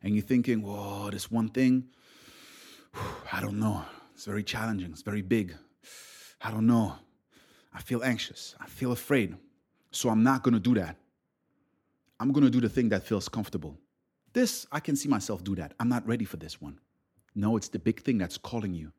and 0.01 0.15
you're 0.15 0.23
thinking, 0.23 0.61
whoa, 0.61 1.09
this 1.11 1.29
one 1.29 1.49
thing, 1.49 1.85
I 3.31 3.39
don't 3.39 3.59
know. 3.59 3.83
It's 4.13 4.25
very 4.25 4.43
challenging. 4.43 4.91
It's 4.91 5.01
very 5.01 5.21
big. 5.21 5.55
I 6.41 6.51
don't 6.51 6.67
know. 6.67 6.95
I 7.73 7.81
feel 7.81 8.03
anxious. 8.03 8.55
I 8.59 8.67
feel 8.67 8.91
afraid. 8.91 9.35
So 9.91 10.09
I'm 10.09 10.23
not 10.23 10.43
going 10.43 10.53
to 10.53 10.59
do 10.59 10.73
that. 10.75 10.97
I'm 12.19 12.31
going 12.31 12.43
to 12.43 12.49
do 12.49 12.61
the 12.61 12.69
thing 12.69 12.89
that 12.89 13.03
feels 13.03 13.27
comfortable. 13.27 13.77
This, 14.33 14.65
I 14.71 14.79
can 14.79 14.95
see 14.95 15.07
myself 15.07 15.43
do 15.43 15.55
that. 15.55 15.73
I'm 15.79 15.89
not 15.89 16.05
ready 16.07 16.25
for 16.25 16.37
this 16.37 16.59
one. 16.59 16.79
No, 17.35 17.55
it's 17.55 17.69
the 17.69 17.79
big 17.79 18.01
thing 18.01 18.17
that's 18.17 18.37
calling 18.37 18.73
you. 18.73 18.91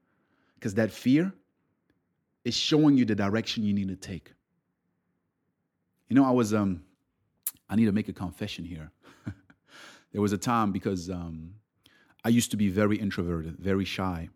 Because 0.54 0.74
that 0.74 0.90
fear 0.90 1.32
is 2.44 2.54
showing 2.54 2.96
you 2.96 3.04
the 3.04 3.14
direction 3.14 3.64
you 3.64 3.74
need 3.74 3.88
to 3.88 3.96
take. 3.96 4.32
You 6.08 6.16
know, 6.16 6.24
I 6.24 6.30
was, 6.30 6.54
um, 6.54 6.82
I 7.68 7.76
need 7.76 7.86
to 7.86 7.92
make 7.92 8.08
a 8.08 8.12
confession 8.12 8.64
here. 8.64 8.90
there 10.12 10.22
was 10.22 10.32
a 10.32 10.38
time 10.38 10.70
because 10.70 11.10
um, 11.10 11.54
I 12.24 12.28
used 12.28 12.50
to 12.52 12.56
be 12.56 12.68
very 12.68 12.96
introverted, 12.96 13.58
very 13.58 13.84
shy. 13.84 14.28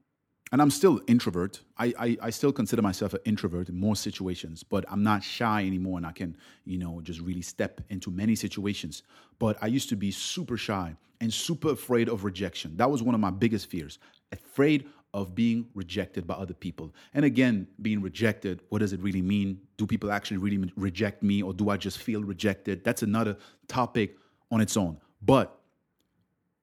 And 0.50 0.62
I'm 0.62 0.70
still 0.70 1.00
introvert. 1.06 1.60
I, 1.76 1.92
I, 1.98 2.16
I 2.22 2.30
still 2.30 2.52
consider 2.52 2.80
myself 2.80 3.12
an 3.14 3.20
introvert 3.24 3.68
in 3.68 3.78
more 3.78 3.96
situations, 3.96 4.62
but 4.62 4.84
I'm 4.88 5.02
not 5.02 5.22
shy 5.22 5.66
anymore 5.66 5.98
and 5.98 6.06
I 6.06 6.12
can, 6.12 6.36
you 6.64 6.78
know, 6.78 7.00
just 7.02 7.20
really 7.20 7.42
step 7.42 7.80
into 7.90 8.10
many 8.10 8.34
situations. 8.34 9.02
But 9.38 9.58
I 9.60 9.66
used 9.66 9.88
to 9.90 9.96
be 9.96 10.10
super 10.10 10.56
shy 10.56 10.96
and 11.20 11.32
super 11.32 11.72
afraid 11.72 12.08
of 12.08 12.24
rejection. 12.24 12.76
That 12.76 12.90
was 12.90 13.02
one 13.02 13.14
of 13.14 13.20
my 13.20 13.30
biggest 13.30 13.68
fears. 13.68 13.98
Afraid 14.32 14.86
of 15.14 15.34
being 15.34 15.66
rejected 15.74 16.26
by 16.26 16.34
other 16.34 16.54
people. 16.54 16.94
And 17.14 17.24
again, 17.24 17.66
being 17.80 18.02
rejected, 18.02 18.60
what 18.68 18.80
does 18.80 18.92
it 18.92 19.00
really 19.00 19.22
mean? 19.22 19.60
Do 19.76 19.86
people 19.86 20.12
actually 20.12 20.36
really 20.36 20.70
reject 20.76 21.22
me 21.22 21.42
or 21.42 21.52
do 21.52 21.70
I 21.70 21.76
just 21.76 21.98
feel 21.98 22.22
rejected? 22.22 22.84
That's 22.84 23.02
another 23.02 23.36
topic 23.68 24.16
on 24.50 24.60
its 24.60 24.76
own. 24.76 24.98
But 25.22 25.57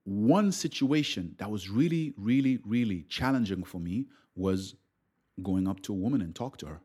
one 0.05 0.51
situation 0.51 1.35
that 1.39 1.49
was 1.49 1.69
really, 1.69 2.13
really, 2.15 2.59
really 2.63 3.05
challenging 3.09 3.63
for 3.63 3.79
me 3.79 4.05
was 4.35 4.75
going 5.43 5.67
up 5.67 5.81
to 5.81 5.93
a 5.93 5.95
woman 5.95 6.21
and 6.21 6.33
talk 6.33 6.57
to 6.57 6.67
her 6.67 6.81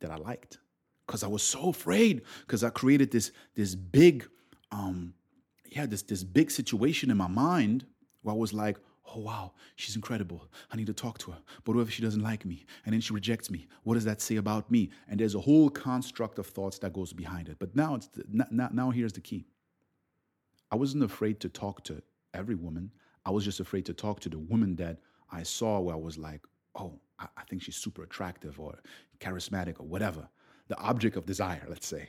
that 0.00 0.10
I 0.10 0.16
liked. 0.16 0.58
Because 1.06 1.24
I 1.24 1.28
was 1.28 1.42
so 1.42 1.70
afraid, 1.70 2.22
because 2.46 2.62
I 2.62 2.68
created 2.70 3.10
this 3.10 3.32
this 3.54 3.74
big, 3.74 4.28
um, 4.70 5.14
yeah, 5.64 5.86
this 5.86 6.02
this 6.02 6.22
big 6.22 6.50
situation 6.50 7.10
in 7.10 7.16
my 7.16 7.28
mind 7.28 7.86
where 8.20 8.34
I 8.34 8.38
was 8.38 8.52
like, 8.52 8.76
oh 9.06 9.20
wow, 9.20 9.52
she's 9.76 9.96
incredible. 9.96 10.46
I 10.70 10.76
need 10.76 10.88
to 10.88 10.92
talk 10.92 11.16
to 11.20 11.30
her. 11.30 11.38
But 11.64 11.74
what 11.74 11.82
if 11.82 11.90
she 11.90 12.02
doesn't 12.02 12.22
like 12.22 12.44
me 12.44 12.66
and 12.84 12.92
then 12.92 13.00
she 13.00 13.14
rejects 13.14 13.50
me? 13.50 13.66
What 13.84 13.94
does 13.94 14.04
that 14.04 14.20
say 14.20 14.36
about 14.36 14.70
me? 14.70 14.90
And 15.08 15.18
there's 15.18 15.34
a 15.34 15.40
whole 15.40 15.70
construct 15.70 16.38
of 16.38 16.46
thoughts 16.46 16.78
that 16.80 16.92
goes 16.92 17.14
behind 17.14 17.48
it. 17.48 17.58
But 17.58 17.74
now 17.74 17.94
it's 17.94 18.08
the, 18.08 18.24
now, 18.50 18.68
now 18.70 18.90
here's 18.90 19.14
the 19.14 19.22
key. 19.22 19.46
I 20.70 20.76
wasn't 20.76 21.04
afraid 21.04 21.40
to 21.40 21.48
talk 21.48 21.82
to 21.84 21.94
every 22.34 22.54
woman. 22.54 22.90
I 23.24 23.30
was 23.30 23.44
just 23.44 23.60
afraid 23.60 23.84
to 23.86 23.92
talk 23.92 24.20
to 24.20 24.28
the 24.28 24.38
woman 24.38 24.76
that 24.76 24.98
I 25.30 25.42
saw 25.42 25.80
where 25.80 25.94
I 25.94 25.98
was 25.98 26.16
like, 26.18 26.42
oh, 26.74 26.98
I, 27.18 27.26
I 27.36 27.42
think 27.44 27.62
she's 27.62 27.76
super 27.76 28.02
attractive 28.02 28.58
or 28.58 28.78
charismatic 29.20 29.80
or 29.80 29.86
whatever. 29.86 30.28
The 30.68 30.78
object 30.78 31.16
of 31.16 31.26
desire, 31.26 31.66
let's 31.68 31.86
say. 31.86 32.08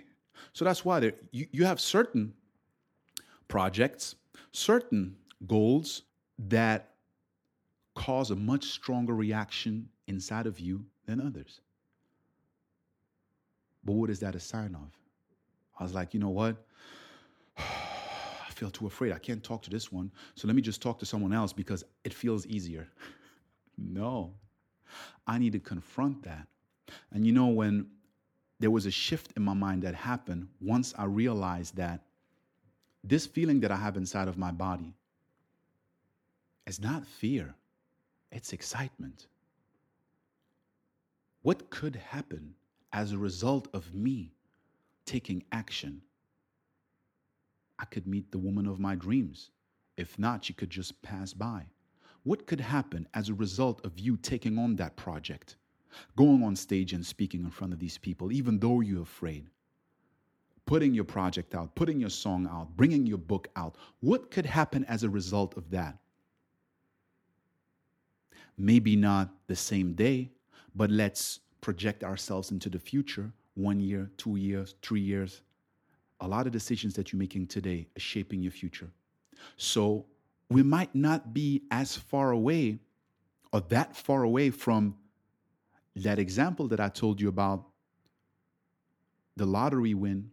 So 0.54 0.66
that's 0.66 0.86
why 0.86 1.00
there, 1.00 1.14
you, 1.32 1.48
you 1.52 1.66
have 1.66 1.80
certain 1.80 2.34
projects, 3.48 4.16
certain 4.52 5.16
goals 5.48 6.04
that 6.48 6.92
cause 7.96 8.32
a 8.32 8.36
much 8.36 8.66
stronger 8.66 9.14
reaction 9.14 9.90
inside 10.08 10.48
of 10.48 10.60
you 10.60 10.86
than 11.06 11.20
others. 11.20 11.62
But 13.84 13.94
what 13.94 14.10
is 14.10 14.20
that 14.20 14.36
a 14.36 14.40
sign 14.40 14.76
of? 14.76 14.92
I 15.80 15.84
was 15.84 15.94
like, 15.94 16.14
you 16.14 16.20
know 16.20 16.30
what? 16.30 16.58
Feel 18.60 18.70
too 18.70 18.88
afraid. 18.88 19.14
I 19.14 19.20
can't 19.20 19.44
talk 19.44 19.62
to 19.64 19.70
this 19.70 19.90
one. 19.90 20.12
So 20.36 20.46
let 20.46 20.56
me 20.56 20.62
just 20.62 20.82
talk 20.82 21.00
to 21.00 21.06
someone 21.06 21.32
else 21.32 21.54
because 21.54 21.86
it 22.04 22.14
feels 22.14 22.46
easier. 22.46 22.90
no, 23.78 24.34
I 25.26 25.38
need 25.38 25.54
to 25.54 25.60
confront 25.60 26.24
that. 26.24 26.46
And 27.12 27.26
you 27.26 27.32
know, 27.32 27.48
when 27.48 27.88
there 28.60 28.70
was 28.70 28.86
a 28.86 28.92
shift 28.92 29.32
in 29.38 29.44
my 29.44 29.54
mind 29.54 29.84
that 29.84 29.96
happened 29.96 30.50
once 30.60 30.94
I 30.98 31.06
realized 31.06 31.78
that 31.78 32.02
this 33.02 33.26
feeling 33.26 33.62
that 33.62 33.72
I 33.72 33.78
have 33.78 33.96
inside 33.96 34.28
of 34.28 34.38
my 34.38 34.52
body 34.52 34.94
is 36.68 36.82
not 36.82 37.06
fear, 37.06 37.56
it's 38.30 38.52
excitement. 38.52 39.28
What 41.44 41.70
could 41.70 41.96
happen 41.96 42.56
as 42.92 43.14
a 43.14 43.18
result 43.18 43.70
of 43.74 43.94
me 43.94 44.34
taking 45.06 45.46
action 45.54 46.02
I 47.80 47.86
could 47.86 48.06
meet 48.06 48.32
the 48.32 48.38
woman 48.38 48.68
of 48.68 48.80
my 48.80 48.96
dreams. 48.96 49.52
If 49.98 50.20
not, 50.20 50.46
she 50.46 50.54
could 50.54 50.70
just 50.70 51.02
pass 51.02 51.34
by. 51.34 51.66
What 52.24 52.46
could 52.46 52.60
happen 52.60 53.08
as 53.14 53.30
a 53.30 53.34
result 53.34 53.84
of 53.86 53.98
you 53.98 54.18
taking 54.18 54.58
on 54.58 54.76
that 54.76 54.98
project? 54.98 55.56
Going 56.16 56.44
on 56.44 56.56
stage 56.56 56.94
and 56.94 57.06
speaking 57.06 57.44
in 57.44 57.50
front 57.50 57.74
of 57.74 57.80
these 57.80 57.98
people, 57.98 58.32
even 58.32 58.60
though 58.60 58.82
you're 58.82 59.02
afraid. 59.02 59.48
Putting 60.66 60.94
your 60.94 61.06
project 61.06 61.56
out, 61.56 61.74
putting 61.74 62.00
your 62.00 62.12
song 62.12 62.48
out, 62.52 62.76
bringing 62.78 63.08
your 63.08 63.18
book 63.18 63.48
out. 63.56 63.76
What 64.02 64.30
could 64.30 64.46
happen 64.46 64.86
as 64.86 65.04
a 65.04 65.10
result 65.10 65.58
of 65.58 65.72
that? 65.72 65.98
Maybe 68.58 68.96
not 68.96 69.30
the 69.48 69.56
same 69.56 69.94
day, 69.94 70.30
but 70.76 70.92
let's 70.92 71.40
project 71.62 72.04
ourselves 72.04 72.52
into 72.52 72.70
the 72.70 72.78
future 72.78 73.32
one 73.56 73.80
year, 73.80 74.12
two 74.18 74.36
years, 74.36 74.76
three 74.82 75.02
years, 75.02 75.42
a 76.22 76.28
lot 76.28 76.46
of 76.46 76.52
decisions 76.52 76.94
that 76.96 77.12
you're 77.12 77.20
making 77.20 77.48
today 77.48 77.88
are 77.96 78.00
shaping 78.00 78.42
your 78.42 78.52
future. 78.52 78.90
So 79.58 80.06
we 80.50 80.64
might 80.64 80.94
not 80.94 81.34
be 81.34 81.64
as 81.72 81.96
far 81.96 82.32
away 82.32 82.80
or 83.52 83.62
that 83.70 83.96
far 83.96 84.24
away 84.24 84.50
from 84.50 84.96
that 85.96 86.20
example 86.20 86.68
that 86.68 86.80
I 86.80 86.90
told 86.90 87.20
you 87.20 87.30
about 87.30 87.66
the 89.36 89.46
lottery 89.46 89.94
win 89.94 90.32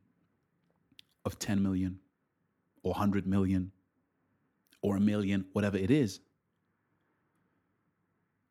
of 1.24 1.38
10 1.38 1.62
million 1.62 1.98
or 2.82 2.92
100 2.92 3.26
million 3.26 3.72
or 4.82 4.96
a 4.96 5.00
million, 5.00 5.44
whatever 5.52 5.76
it 5.76 5.90
is. 5.90 6.20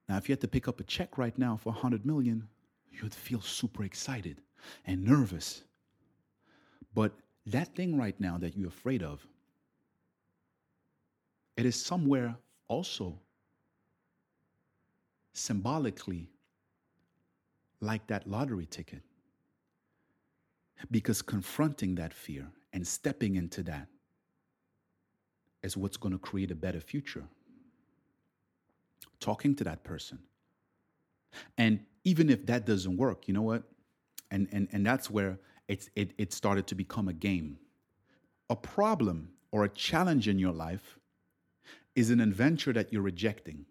Now, 0.08 0.18
if 0.18 0.30
you 0.30 0.34
had 0.34 0.42
to 0.42 0.48
pick 0.48 0.68
up 0.68 0.80
a 0.80 0.84
check 0.84 1.18
right 1.18 1.38
now 1.38 1.58
for 1.58 1.70
100 1.72 2.06
million, 2.06 2.48
you'd 2.92 3.14
feel 3.14 3.42
super 3.42 3.84
excited 3.84 4.42
and 4.86 5.04
nervous. 5.04 5.64
But 6.94 7.14
that 7.48 7.76
thing 7.76 7.98
right 7.98 8.20
now 8.20 8.38
that 8.38 8.58
you're 8.58 8.68
afraid 8.68 9.04
of, 9.04 9.26
it 11.58 11.66
is 11.66 11.76
somewhere 11.76 12.36
also 12.68 13.20
symbolically 15.34 16.30
like 17.82 18.08
that 18.08 18.28
lottery 18.28 18.66
ticket. 18.66 19.02
Because 20.92 21.22
confronting 21.22 21.96
that 21.96 22.14
fear 22.14 22.48
and 22.74 22.86
stepping 22.86 23.36
into 23.36 23.64
that 23.64 23.88
is 25.64 25.78
what's 25.78 25.98
going 25.98 26.12
to 26.12 26.20
create 26.20 26.52
a 26.52 26.56
better 26.56 26.82
future. 26.82 27.24
Talking 29.20 29.56
to 29.56 29.64
that 29.64 29.84
person. 29.84 30.20
And 31.58 31.80
even 32.04 32.30
if 32.30 32.46
that 32.46 32.66
doesn't 32.66 32.98
work, 32.98 33.28
you 33.28 33.34
know 33.34 33.42
what? 33.42 33.64
And 34.32 34.48
and 34.52 34.68
and 34.72 34.86
that's 34.86 35.10
where 35.10 35.40
it's 35.68 35.90
it, 35.96 36.12
it 36.18 36.34
started 36.34 36.68
to 36.68 36.76
become 36.76 37.08
a 37.08 37.14
game. 37.14 37.58
A 38.50 38.56
problem 38.56 39.30
or 39.52 39.64
a 39.64 39.70
challenge 39.70 40.28
in 40.28 40.40
your 40.40 40.54
life 40.54 41.00
is 41.96 42.10
an 42.10 42.20
adventure 42.20 42.74
that 42.74 42.92
you're 42.92 43.02
rejecting 43.02 43.66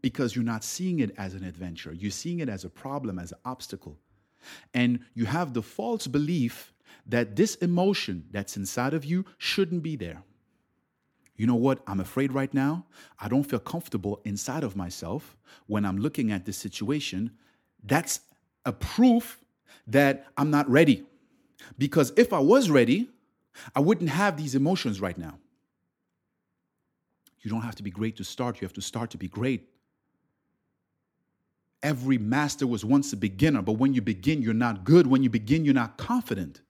because 0.00 0.36
you're 0.36 0.44
not 0.44 0.64
seeing 0.64 1.00
it 1.00 1.14
as 1.16 1.34
an 1.34 1.44
adventure. 1.44 1.92
You're 1.92 2.10
seeing 2.10 2.40
it 2.40 2.48
as 2.48 2.64
a 2.64 2.70
problem, 2.70 3.18
as 3.18 3.32
an 3.32 3.38
obstacle. 3.44 3.98
And 4.72 5.00
you 5.14 5.24
have 5.24 5.54
the 5.54 5.62
false 5.62 6.06
belief 6.06 6.74
that 7.06 7.36
this 7.36 7.54
emotion 7.56 8.26
that's 8.30 8.56
inside 8.56 8.94
of 8.94 9.04
you 9.04 9.24
shouldn't 9.38 9.82
be 9.82 9.96
there. 9.96 10.22
You 11.36 11.46
know 11.46 11.54
what? 11.56 11.80
I'm 11.86 12.00
afraid 12.00 12.32
right 12.32 12.52
now. 12.54 12.86
I 13.18 13.28
don't 13.28 13.42
feel 13.42 13.58
comfortable 13.58 14.20
inside 14.24 14.62
of 14.62 14.76
myself 14.76 15.36
when 15.66 15.84
I'm 15.84 15.98
looking 15.98 16.30
at 16.30 16.44
this 16.44 16.56
situation. 16.56 17.32
That's 17.82 18.20
a 18.64 18.72
proof 18.72 19.43
that 19.86 20.26
I'm 20.36 20.50
not 20.50 20.68
ready. 20.68 21.04
Because 21.78 22.12
if 22.16 22.32
I 22.32 22.38
was 22.38 22.70
ready, 22.70 23.08
I 23.74 23.80
wouldn't 23.80 24.10
have 24.10 24.36
these 24.36 24.54
emotions 24.54 25.00
right 25.00 25.16
now. 25.16 25.38
You 27.40 27.50
don't 27.50 27.62
have 27.62 27.74
to 27.76 27.82
be 27.82 27.90
great 27.90 28.16
to 28.16 28.24
start, 28.24 28.60
you 28.60 28.64
have 28.64 28.72
to 28.74 28.82
start 28.82 29.10
to 29.10 29.18
be 29.18 29.28
great. 29.28 29.68
Every 31.82 32.16
master 32.16 32.66
was 32.66 32.84
once 32.84 33.12
a 33.12 33.16
beginner, 33.16 33.60
but 33.60 33.72
when 33.72 33.92
you 33.92 34.00
begin, 34.00 34.40
you're 34.40 34.54
not 34.54 34.84
good. 34.84 35.06
When 35.06 35.22
you 35.22 35.28
begin, 35.28 35.66
you're 35.66 35.74
not 35.74 35.98
confident. 35.98 36.62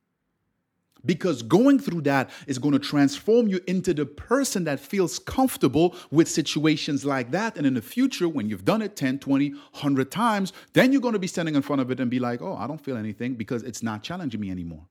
Because 1.06 1.42
going 1.42 1.78
through 1.78 2.02
that 2.02 2.30
is 2.46 2.58
going 2.58 2.72
to 2.72 2.78
transform 2.78 3.48
you 3.48 3.60
into 3.66 3.92
the 3.92 4.06
person 4.06 4.64
that 4.64 4.80
feels 4.80 5.18
comfortable 5.18 5.94
with 6.10 6.28
situations 6.28 7.04
like 7.04 7.30
that. 7.32 7.56
And 7.56 7.66
in 7.66 7.74
the 7.74 7.82
future, 7.82 8.28
when 8.28 8.48
you've 8.48 8.64
done 8.64 8.80
it 8.82 8.96
10, 8.96 9.18
20, 9.18 9.50
100 9.50 10.10
times, 10.10 10.52
then 10.72 10.92
you're 10.92 11.00
going 11.00 11.12
to 11.12 11.18
be 11.18 11.26
standing 11.26 11.54
in 11.54 11.62
front 11.62 11.82
of 11.82 11.90
it 11.90 12.00
and 12.00 12.10
be 12.10 12.18
like, 12.18 12.40
oh, 12.40 12.56
I 12.56 12.66
don't 12.66 12.80
feel 12.80 12.96
anything 12.96 13.34
because 13.34 13.62
it's 13.62 13.82
not 13.82 14.02
challenging 14.02 14.40
me 14.40 14.50
anymore. 14.50 14.86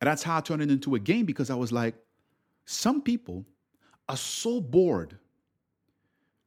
And 0.00 0.08
that's 0.08 0.22
how 0.22 0.38
I 0.38 0.40
turned 0.40 0.62
it 0.62 0.70
into 0.70 0.94
a 0.94 0.98
game 0.98 1.26
because 1.26 1.50
I 1.50 1.54
was 1.54 1.72
like, 1.72 1.94
some 2.64 3.02
people 3.02 3.44
are 4.08 4.16
so 4.16 4.60
bored. 4.60 5.18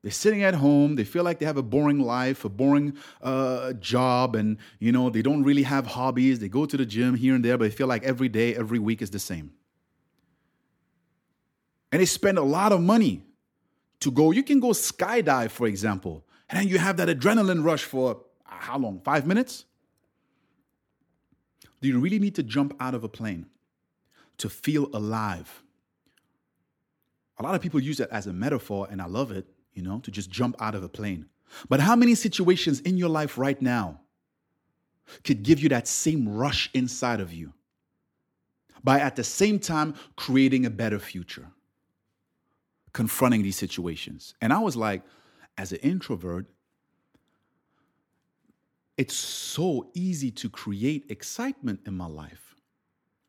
They're 0.04 0.12
sitting 0.12 0.44
at 0.44 0.54
home. 0.54 0.96
They 0.96 1.06
feel 1.06 1.24
like 1.24 1.40
they 1.40 1.46
have 1.46 1.56
a 1.56 1.64
boring 1.64 2.00
life, 2.00 2.44
a 2.44 2.50
boring 2.50 2.98
uh, 3.22 3.72
job, 3.74 4.36
and 4.36 4.58
you 4.80 4.92
know 4.92 5.10
they 5.10 5.22
don't 5.22 5.44
really 5.44 5.64
have 5.64 5.88
hobbies. 5.88 6.40
They 6.40 6.50
go 6.50 6.66
to 6.66 6.76
the 6.76 6.86
gym 6.86 7.16
here 7.16 7.34
and 7.36 7.44
there, 7.44 7.58
but 7.58 7.66
they 7.66 7.76
feel 7.76 7.88
like 7.88 8.04
every 8.04 8.28
day, 8.28 8.54
every 8.54 8.80
week 8.80 9.02
is 9.02 9.10
the 9.12 9.20
same. 9.20 9.54
And 11.92 12.02
they 12.02 12.06
spend 12.06 12.38
a 12.38 12.44
lot 12.44 12.74
of 12.74 12.82
money 12.82 13.24
to 14.02 14.12
go. 14.12 14.32
You 14.32 14.44
can 14.44 14.60
go 14.60 14.70
skydive, 14.70 15.52
for 15.52 15.68
example, 15.68 16.26
and 16.50 16.60
then 16.60 16.68
you 16.68 16.80
have 16.80 16.98
that 16.98 17.08
adrenaline 17.08 17.64
rush 17.64 17.86
for 17.86 18.18
uh, 18.46 18.56
how 18.60 18.78
long? 18.78 19.00
Five 19.06 19.26
minutes? 19.26 19.64
Do 21.80 21.88
you 21.88 22.00
really 22.00 22.20
need 22.20 22.36
to 22.36 22.44
jump 22.44 22.76
out 22.80 22.94
of 22.94 23.06
a 23.06 23.10
plane 23.10 23.46
to 24.38 24.50
feel 24.50 24.90
alive? 24.94 25.64
A 27.38 27.44
lot 27.44 27.56
of 27.56 27.62
people 27.62 27.80
use 27.80 27.98
that 27.98 28.10
as 28.10 28.28
a 28.28 28.34
metaphor, 28.34 28.88
and 28.92 29.02
I 29.02 29.06
love 29.06 29.32
it, 29.32 29.48
you 29.74 29.82
know, 29.82 30.00
to 30.00 30.12
just 30.12 30.30
jump 30.30 30.56
out 30.60 30.76
of 30.76 30.84
a 30.84 30.90
plane. 30.90 31.26
But 31.70 31.80
how 31.80 31.96
many 31.96 32.16
situations 32.16 32.80
in 32.82 32.98
your 32.98 33.10
life 33.10 33.38
right 33.38 33.62
now 33.62 34.00
could 35.24 35.44
give 35.44 35.60
you 35.60 35.70
that 35.70 35.88
same 35.88 36.28
rush 36.28 36.70
inside 36.74 37.20
of 37.20 37.34
you 37.34 37.54
by 38.84 39.00
at 39.00 39.16
the 39.16 39.24
same 39.24 39.60
time 39.60 39.96
creating 40.16 40.66
a 40.66 40.70
better 40.70 41.00
future? 41.00 41.48
Confronting 42.94 43.44
these 43.44 43.58
situations. 43.58 44.36
And 44.42 44.54
I 44.54 44.60
was 44.60 44.76
like, 44.76 45.04
as 45.58 45.72
an 45.72 45.80
introvert, 45.80 46.46
it's 48.98 49.16
so 49.16 49.90
easy 49.94 50.32
to 50.32 50.50
create 50.50 51.06
excitement 51.10 51.82
in 51.86 51.96
my 51.96 52.06
life 52.06 52.56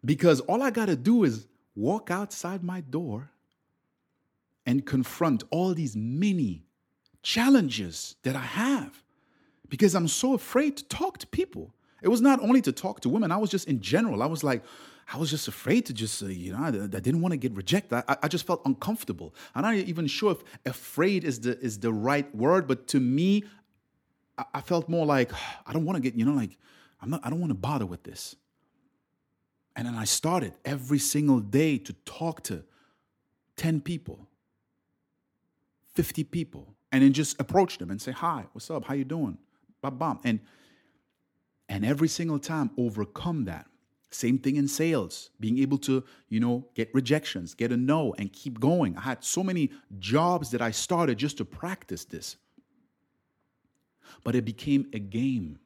because 0.05 0.41
all 0.41 0.63
I 0.63 0.71
got 0.71 0.87
to 0.87 0.97
do 0.97 1.25
is 1.25 1.47
walk 1.75 2.11
outside 2.11 2.63
my 2.63 2.81
door 2.83 3.31
and 4.67 4.85
confront 4.85 5.45
all 5.51 5.75
these 5.75 5.97
many 5.97 6.65
challenges 7.23 8.17
that 8.23 8.37
I 8.37 8.41
have 8.41 9.03
because 9.69 9.95
I'm 9.95 10.09
so 10.09 10.35
afraid 10.35 10.77
to 10.77 10.85
talk 10.85 11.19
to 11.19 11.27
people. 11.27 11.75
It 12.03 12.09
was 12.09 12.21
not 12.21 12.41
only 12.41 12.61
to 12.63 12.73
talk 12.73 13.01
to 13.01 13.09
women, 13.09 13.33
I 13.33 13.39
was 13.39 13.51
just 13.51 13.67
in 13.67 13.81
general. 13.81 14.23
I 14.23 14.27
was 14.27 14.45
like, 14.45 14.63
I 15.13 15.17
was 15.19 15.31
just 15.31 15.49
afraid 15.49 15.87
to 15.87 15.93
just, 15.93 16.23
uh, 16.23 16.27
you 16.27 16.53
know, 16.53 16.59
I, 16.59 16.69
I, 16.69 17.01
didn't 17.01 17.21
want 17.21 17.33
to 17.33 17.37
get 17.37 17.53
rejected. 17.53 18.05
I, 18.09 18.17
I, 18.23 18.29
just 18.29 18.47
felt 18.47 18.63
uncomfortable. 18.65 19.35
I'm 19.55 19.63
not 19.63 19.75
even 19.75 20.07
sure 20.07 20.33
if 20.33 20.45
afraid 20.65 21.25
is 21.25 21.41
the 21.41 21.59
is 21.61 21.79
the 21.79 21.93
right 21.93 22.33
word, 22.35 22.67
but 22.67 22.89
to 22.89 23.01
me, 23.01 23.45
I, 24.39 24.45
I 24.55 24.61
felt 24.61 24.89
more 24.89 25.05
like 25.05 25.31
I 25.67 25.73
don't 25.73 25.85
want 25.85 25.97
to 25.97 26.03
get, 26.03 26.15
you 26.15 26.25
know, 26.25 26.33
like 26.33 26.57
I'm 27.03 27.11
not, 27.11 27.21
I 27.23 27.31
don't 27.31 27.41
want 27.41 27.51
to 27.51 27.59
bother 27.59 27.87
with 27.87 28.03
this. 28.03 28.37
And 29.77 29.87
then 29.87 29.95
I 29.95 30.05
started 30.05 30.55
every 30.65 30.99
single 30.99 31.41
day 31.41 31.79
to 31.79 31.93
talk 32.05 32.43
to 32.45 32.65
10 33.57 33.81
people. 33.81 34.27
50 35.95 36.25
people 36.25 36.75
and 36.93 37.03
then 37.03 37.13
just 37.13 37.41
approach 37.41 37.79
them 37.79 37.91
and 37.91 38.01
say, 38.01 38.13
hi, 38.13 38.45
what's 38.53 38.71
up? 38.71 38.85
How 38.85 38.95
you 38.95 39.05
doing? 39.05 39.39
Bam, 39.83 39.99
bam. 39.99 40.19
And, 40.25 40.41
and 41.69 41.85
every 41.85 42.09
single 42.09 42.39
time 42.39 42.71
overcome 42.77 43.45
that. 43.45 43.67
Same 44.11 44.39
thing 44.39 44.55
in 44.55 44.69
sales, 44.69 45.31
being 45.41 45.59
able 45.59 45.79
to, 45.79 46.05
you 46.29 46.39
know, 46.39 46.69
get 46.77 46.89
rejections, 46.95 47.53
get 47.53 47.73
a 47.73 47.77
no, 47.77 48.15
and 48.17 48.33
keep 48.33 48.61
going. 48.61 48.97
I 48.97 49.01
had 49.01 49.25
so 49.25 49.43
many 49.43 49.73
jobs 49.99 50.53
that 50.53 50.63
I 50.63 50.71
started 50.71 51.19
just 51.19 51.39
to 51.39 51.45
practice 51.45 52.05
this. 52.05 52.37
But 54.23 54.37
it 54.37 54.45
became 54.45 54.87
a 54.93 55.01
game 55.01 55.59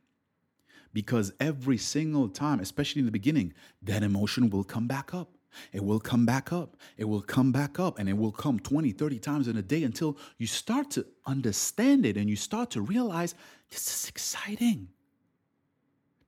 because 0.94 1.32
every 1.40 1.76
single 1.76 2.28
time, 2.28 2.60
especially 2.60 3.00
in 3.00 3.06
the 3.06 3.12
beginning, 3.12 3.52
that 3.82 4.02
emotion 4.02 4.48
will 4.48 4.64
come 4.64 4.86
back 4.86 5.12
up. 5.12 5.37
It 5.72 5.84
will 5.84 6.00
come 6.00 6.26
back 6.26 6.52
up. 6.52 6.76
It 6.96 7.04
will 7.04 7.22
come 7.22 7.52
back 7.52 7.78
up 7.78 7.98
and 7.98 8.08
it 8.08 8.16
will 8.16 8.32
come 8.32 8.58
20, 8.58 8.92
30 8.92 9.18
times 9.18 9.48
in 9.48 9.56
a 9.56 9.62
day 9.62 9.82
until 9.82 10.16
you 10.38 10.46
start 10.46 10.90
to 10.92 11.06
understand 11.26 12.06
it 12.06 12.16
and 12.16 12.28
you 12.28 12.36
start 12.36 12.70
to 12.72 12.80
realize 12.80 13.34
this 13.70 13.86
is 13.86 14.08
exciting. 14.08 14.88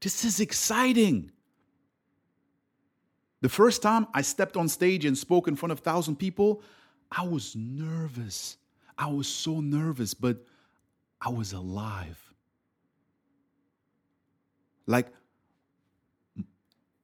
This 0.00 0.24
is 0.24 0.40
exciting. 0.40 1.30
The 3.40 3.48
first 3.48 3.82
time 3.82 4.06
I 4.14 4.22
stepped 4.22 4.56
on 4.56 4.68
stage 4.68 5.04
and 5.04 5.16
spoke 5.16 5.48
in 5.48 5.56
front 5.56 5.72
of 5.72 5.78
1,000 5.78 6.16
people, 6.16 6.62
I 7.10 7.26
was 7.26 7.54
nervous. 7.56 8.56
I 8.98 9.06
was 9.06 9.28
so 9.28 9.60
nervous, 9.60 10.12
but 10.14 10.44
I 11.20 11.30
was 11.30 11.52
alive. 11.52 12.18
Like 14.86 15.08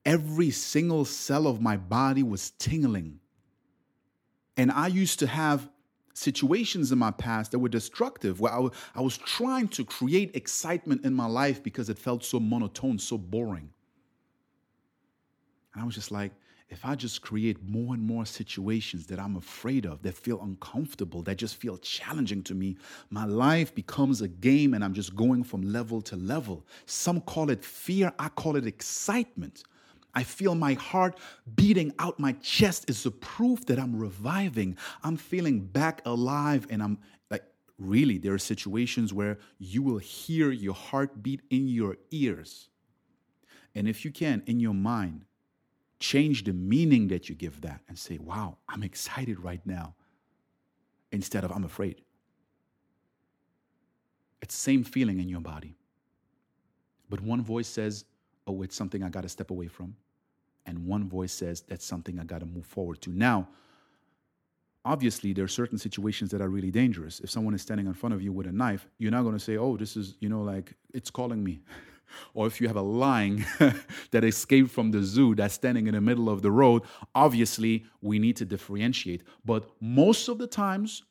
every 0.07 0.51
single 0.51 1.05
cell 1.05 1.47
of 1.47 1.61
my 1.61 1.77
body 1.77 2.23
was 2.23 2.53
tingling. 2.53 3.19
And 4.57 4.71
I 4.71 4.87
used 4.87 5.19
to 5.19 5.27
have 5.27 5.69
situations 6.15 6.93
in 6.93 6.99
my 6.99 7.11
past 7.11 7.51
that 7.51 7.59
were 7.59 7.69
destructive 7.69 8.41
where 8.41 8.53
I, 8.95 9.01
was 9.01 9.19
trying 9.19 9.69
to 9.69 9.85
create 9.85 10.35
excitement 10.35 11.05
in 11.05 11.13
my 11.13 11.27
life 11.27 11.63
because 11.63 11.91
it 11.91 11.99
felt 11.99 12.25
so 12.25 12.41
monotone, 12.41 12.99
so 12.99 13.19
boring. 13.19 13.69
And 15.75 15.83
I 15.83 15.85
was 15.85 15.95
just 15.95 16.11
like, 16.11 16.33
if 16.71 16.85
I 16.85 16.95
just 16.95 17.21
create 17.21 17.63
more 17.63 17.95
and 17.95 18.03
more 18.03 18.25
situations 18.25 19.07
that 19.09 19.21
I'm 19.21 19.37
afraid 19.37 19.87
of, 19.87 20.03
that 20.03 20.17
feel 20.17 20.41
uncomfortable, 20.43 21.23
that 21.23 21.37
just 21.37 21.57
feel 21.57 21.77
challenging 21.79 22.43
to 22.45 22.55
me, 22.55 22.77
my 23.11 23.25
life 23.25 23.75
becomes 23.75 24.23
a 24.23 24.29
game 24.29 24.75
and 24.75 24.83
I'm 24.83 24.95
just 24.95 25.15
going 25.15 25.45
from 25.45 25.63
level 25.63 26.01
to 26.03 26.17
level. 26.17 26.67
Some 26.87 27.21
call 27.21 27.51
it 27.51 27.63
fear, 27.63 28.13
I 28.19 28.31
call 28.31 28.57
it 28.57 28.67
excitement. 28.67 29.65
I 30.17 30.23
feel 30.23 30.55
my 30.55 30.73
heart 30.73 31.19
beating 31.57 31.93
out 31.99 32.19
my 32.19 32.33
chest 32.33 32.89
is 32.89 33.03
the 33.03 33.11
proof 33.11 33.67
that 33.67 33.79
I'm 33.79 33.95
reviving. 33.95 34.79
I'm 35.05 35.19
feeling 35.19 35.61
back 35.61 36.01
alive 36.07 36.67
and 36.71 36.83
I'm 36.83 36.99
like, 37.31 37.45
really, 37.79 38.17
there 38.17 38.33
are 38.33 38.39
situations 38.39 39.13
where 39.13 39.37
you 39.59 39.83
will 39.83 39.99
hear 39.99 40.51
your 40.51 40.73
heartbeat 40.73 41.43
in 41.51 41.69
your 41.69 41.99
ears. 42.11 42.71
And 43.75 43.87
if 43.87 44.07
you 44.07 44.11
can, 44.11 44.43
in 44.47 44.59
your 44.59 44.73
mind, 44.73 45.27
change 46.01 46.45
the 46.45 46.55
meaning 46.55 47.09
that 47.09 47.29
you 47.29 47.35
give 47.35 47.61
that 47.61 47.83
and 47.87 47.99
say, 47.99 48.17
wow, 48.17 48.57
I'm 48.71 48.83
excited 48.83 49.39
right 49.41 49.61
now, 49.67 49.97
instead 51.13 51.45
of 51.45 51.53
I'm 51.53 51.65
afraid. 51.65 52.01
It's 54.41 54.55
same 54.55 54.83
feeling 54.83 55.21
in 55.21 55.29
your 55.29 55.41
body. 55.41 55.77
But 57.11 57.21
one 57.21 57.43
voice 57.43 57.69
says, 57.69 58.07
oh, 58.47 58.63
it's 58.63 58.75
something 58.75 59.03
I 59.03 59.11
got 59.11 59.25
to 59.25 59.29
step 59.29 59.51
away 59.51 59.67
from 59.67 59.95
and 60.67 60.87
one 60.87 61.09
voice 61.09 61.33
says 61.33 61.63
that's 61.63 61.85
something 61.85 62.19
I 62.19 62.25
got 62.25 62.41
to 62.41 62.47
move 62.47 62.67
forward 62.67 63.01
to. 63.03 63.11
Now, 63.11 63.49
obviously 64.85 65.33
there 65.33 65.45
are 65.45 65.49
certain 65.49 65.79
situations 65.79 66.31
that 66.31 66.41
are 66.41 66.49
really 66.49 66.71
dangerous. 66.71 67.21
If 67.21 67.31
someone 67.31 67.55
is 67.55 67.63
standing 67.63 67.87
in 67.87 67.95
front 67.95 68.15
of 68.15 68.23
you 68.23 68.33
with 68.33 68.47
a 68.47 68.53
knife, 68.53 68.89
you're 68.99 69.11
not 69.11 69.23
going 69.23 69.35
to 69.35 69.45
say, 69.45 69.57
"Oh, 69.57 69.77
this 69.77 69.97
is, 69.97 70.17
you 70.21 70.29
know, 70.29 70.43
like 70.43 70.75
it's 70.95 71.11
calling 71.11 71.43
me." 71.43 71.61
or 72.35 72.47
if 72.47 72.61
you 72.61 72.69
have 72.69 72.77
a 72.77 72.83
lion 72.83 73.45
that 74.13 74.25
escaped 74.25 74.71
from 74.71 74.93
the 74.93 75.03
zoo 75.03 75.35
that's 75.35 75.55
standing 75.55 75.89
in 75.89 75.95
the 75.95 76.01
middle 76.01 76.29
of 76.29 76.41
the 76.43 76.51
road, 76.51 76.83
obviously 77.15 77.85
we 78.01 78.19
need 78.19 78.37
to 78.37 78.45
differentiate. 78.45 79.23
But 79.45 79.69
most 79.81 80.29
of 80.29 80.39
the 80.39 80.47
times, 80.47 81.03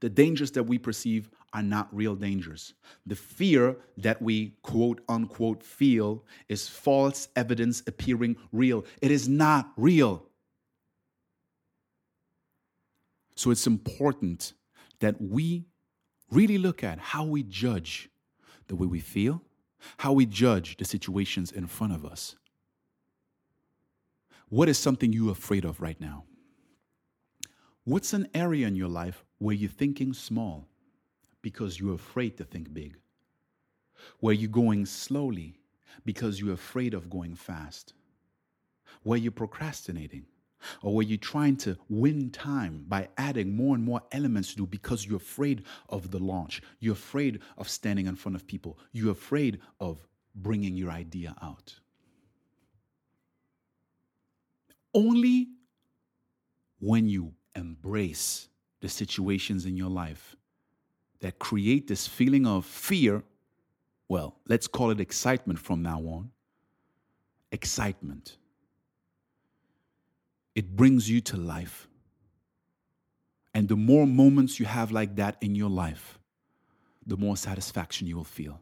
the 0.00 0.08
dangers 0.08 0.50
that 0.52 0.64
we 0.64 0.78
perceive 0.78 1.30
are 1.52 1.62
not 1.62 1.88
real 1.94 2.14
dangers. 2.14 2.74
The 3.06 3.16
fear 3.16 3.76
that 3.96 4.22
we 4.22 4.54
quote 4.62 5.00
unquote 5.08 5.62
feel 5.62 6.24
is 6.48 6.68
false 6.68 7.28
evidence 7.36 7.82
appearing 7.86 8.36
real. 8.52 8.84
It 9.02 9.10
is 9.10 9.28
not 9.28 9.72
real. 9.76 10.26
So 13.34 13.50
it's 13.50 13.66
important 13.66 14.52
that 15.00 15.20
we 15.20 15.64
really 16.30 16.58
look 16.58 16.84
at 16.84 16.98
how 16.98 17.24
we 17.24 17.42
judge 17.42 18.10
the 18.68 18.76
way 18.76 18.86
we 18.86 19.00
feel, 19.00 19.42
how 19.98 20.12
we 20.12 20.26
judge 20.26 20.76
the 20.76 20.84
situations 20.84 21.50
in 21.50 21.66
front 21.66 21.92
of 21.94 22.04
us. 22.04 22.36
What 24.48 24.68
is 24.68 24.78
something 24.78 25.12
you're 25.12 25.32
afraid 25.32 25.64
of 25.64 25.80
right 25.80 26.00
now? 26.00 26.24
What's 27.84 28.12
an 28.12 28.28
area 28.34 28.66
in 28.66 28.76
your 28.76 28.88
life 28.88 29.24
where 29.38 29.54
you're 29.54 29.70
thinking 29.70 30.12
small 30.12 30.69
because 31.42 31.78
you're 31.78 31.94
afraid 31.94 32.36
to 32.38 32.44
think 32.44 32.72
big? 32.72 32.96
Where 34.20 34.34
you're 34.34 34.50
going 34.50 34.86
slowly 34.86 35.56
because 36.04 36.40
you're 36.40 36.54
afraid 36.54 36.94
of 36.94 37.10
going 37.10 37.34
fast? 37.34 37.94
Where 39.02 39.18
you're 39.18 39.32
procrastinating 39.32 40.26
or 40.82 40.94
were 40.94 41.02
you 41.02 41.16
trying 41.16 41.56
to 41.56 41.76
win 41.88 42.30
time 42.30 42.84
by 42.88 43.08
adding 43.16 43.54
more 43.54 43.74
and 43.74 43.84
more 43.84 44.02
elements 44.12 44.50
to 44.50 44.56
do 44.56 44.66
because 44.66 45.06
you're 45.06 45.16
afraid 45.16 45.64
of 45.88 46.10
the 46.10 46.18
launch? 46.18 46.62
You're 46.80 46.94
afraid 46.94 47.40
of 47.56 47.68
standing 47.68 48.06
in 48.06 48.16
front 48.16 48.36
of 48.36 48.46
people. 48.46 48.78
You're 48.92 49.12
afraid 49.12 49.60
of 49.80 50.06
bringing 50.34 50.76
your 50.76 50.90
idea 50.90 51.34
out. 51.42 51.74
Only 54.94 55.48
when 56.78 57.08
you 57.08 57.34
embrace 57.54 58.48
the 58.80 58.88
situations 58.88 59.66
in 59.66 59.76
your 59.76 59.90
life 59.90 60.36
that 61.20 61.38
create 61.38 61.86
this 61.86 62.06
feeling 62.06 62.46
of 62.46 62.64
fear, 62.64 63.22
well, 64.08 64.36
let's 64.48 64.66
call 64.66 64.90
it 64.90 65.00
excitement 65.00 65.58
from 65.58 65.82
now 65.82 66.00
on. 66.00 66.30
Excitement 67.52 68.36
it 70.54 70.76
brings 70.76 71.08
you 71.08 71.20
to 71.22 71.36
life. 71.36 71.88
And 73.54 73.68
the 73.68 73.76
more 73.76 74.06
moments 74.06 74.60
you 74.60 74.66
have 74.66 74.92
like 74.92 75.16
that 75.16 75.36
in 75.40 75.54
your 75.54 75.70
life, 75.70 76.18
the 77.06 77.16
more 77.16 77.36
satisfaction 77.36 78.06
you 78.06 78.16
will 78.16 78.24
feel. 78.24 78.60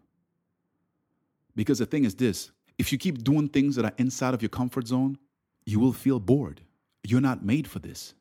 Because 1.55 1.79
the 1.79 1.87
thing 1.87 2.05
is 2.05 2.14
this 2.14 2.51
if 2.79 2.92
you 2.92 2.99
keep 2.99 3.25
doing 3.25 3.49
things 3.49 3.75
that 3.75 3.85
are 3.85 3.94
inside 3.99 4.33
of 4.33 4.42
your 4.42 4.49
comfort 4.49 4.87
zone, 4.87 5.18
you 5.66 5.81
will 5.81 5.92
feel 5.92 6.21
bored. 6.21 6.61
You're 7.03 7.21
not 7.21 7.44
made 7.44 7.66
for 7.66 7.81
this. 7.81 8.14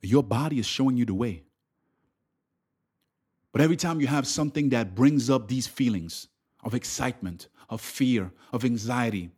Your 0.00 0.22
body 0.22 0.58
is 0.58 0.66
showing 0.66 0.96
you 0.96 1.04
the 1.04 1.14
way. 1.14 1.42
But 3.52 3.60
every 3.60 3.76
time 3.76 4.00
you 4.00 4.06
have 4.06 4.26
something 4.26 4.70
that 4.70 4.94
brings 4.94 5.28
up 5.28 5.46
these 5.46 5.66
feelings 5.66 6.28
of 6.64 6.74
excitement, 6.74 7.48
of 7.68 7.80
fear, 7.80 8.32
of 8.52 8.64
anxiety, 8.64 9.30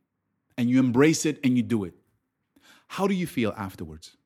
and 0.56 0.70
you 0.70 0.78
embrace 0.78 1.26
it 1.26 1.40
and 1.42 1.56
you 1.56 1.62
do 1.64 1.84
it, 1.84 1.94
how 2.86 3.08
do 3.08 3.14
you 3.14 3.26
feel 3.26 3.52
afterwards? 3.56 4.16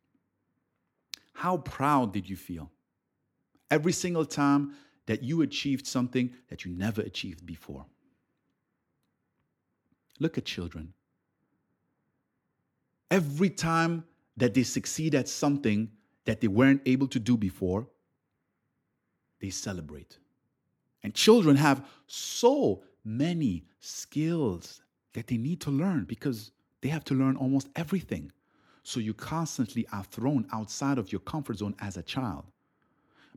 How 1.33 1.57
proud 1.57 2.13
did 2.13 2.29
you 2.29 2.37
feel? 2.37 2.71
Every 3.71 3.93
single 3.93 4.27
time 4.27 4.75
that 5.07 5.23
you 5.23 5.41
achieved 5.41 5.87
something 5.87 6.35
that 6.49 6.65
you 6.65 6.71
never 6.73 7.01
achieved 7.01 7.47
before. 7.47 7.87
Look 10.21 10.37
at 10.37 10.45
children. 10.45 10.93
Every 13.11 13.49
time 13.49 14.05
that 14.37 14.53
they 14.53 14.65
succeed 14.65 15.15
at 15.15 15.29
something 15.29 15.91
that 16.27 16.43
they 16.43 16.49
weren't 16.49 16.83
able 16.85 17.07
to 17.09 17.19
do 17.19 17.39
before, 17.39 17.87
they 19.41 19.51
celebrate. 19.51 20.19
And 21.03 21.15
children 21.15 21.57
have 21.57 21.87
so 22.07 22.83
many 23.05 23.65
skills 23.81 24.81
that 25.13 25.27
they 25.27 25.37
need 25.37 25.61
to 25.63 25.71
learn 25.71 26.05
because 26.05 26.51
they 26.81 26.89
have 26.89 27.05
to 27.05 27.15
learn 27.15 27.37
almost 27.37 27.69
everything. 27.77 28.33
So 28.83 29.01
you 29.01 29.15
constantly 29.15 29.87
are 29.93 30.05
thrown 30.05 30.47
outside 30.53 30.99
of 30.99 31.13
your 31.13 31.21
comfort 31.21 31.59
zone 31.59 31.75
as 31.81 31.97
a 31.97 32.03
child. 32.03 32.45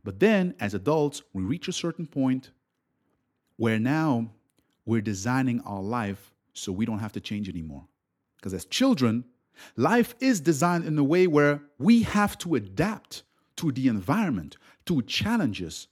But 0.03 0.19
then, 0.19 0.55
as 0.59 0.73
adults, 0.73 1.21
we 1.33 1.43
reach 1.43 1.67
a 1.67 1.73
certain 1.73 2.07
point 2.07 2.51
where 3.57 3.79
now 3.79 4.31
we're 4.85 5.01
designing 5.01 5.61
our 5.61 5.81
life 5.81 6.31
so 6.53 6.71
we 6.71 6.85
don't 6.85 6.99
have 6.99 7.13
to 7.13 7.19
change 7.19 7.47
anymore. 7.47 7.85
Because 8.37 8.53
as 8.53 8.65
children, 8.65 9.23
life 9.75 10.15
is 10.19 10.39
designed 10.39 10.85
in 10.85 10.97
a 10.97 11.03
way 11.03 11.27
where 11.27 11.61
we 11.77 12.03
have 12.03 12.37
to 12.39 12.55
adapt 12.55 13.23
to 13.57 13.71
the 13.71 13.87
environment, 13.87 14.57
to 14.85 15.01
challenges. 15.03 15.87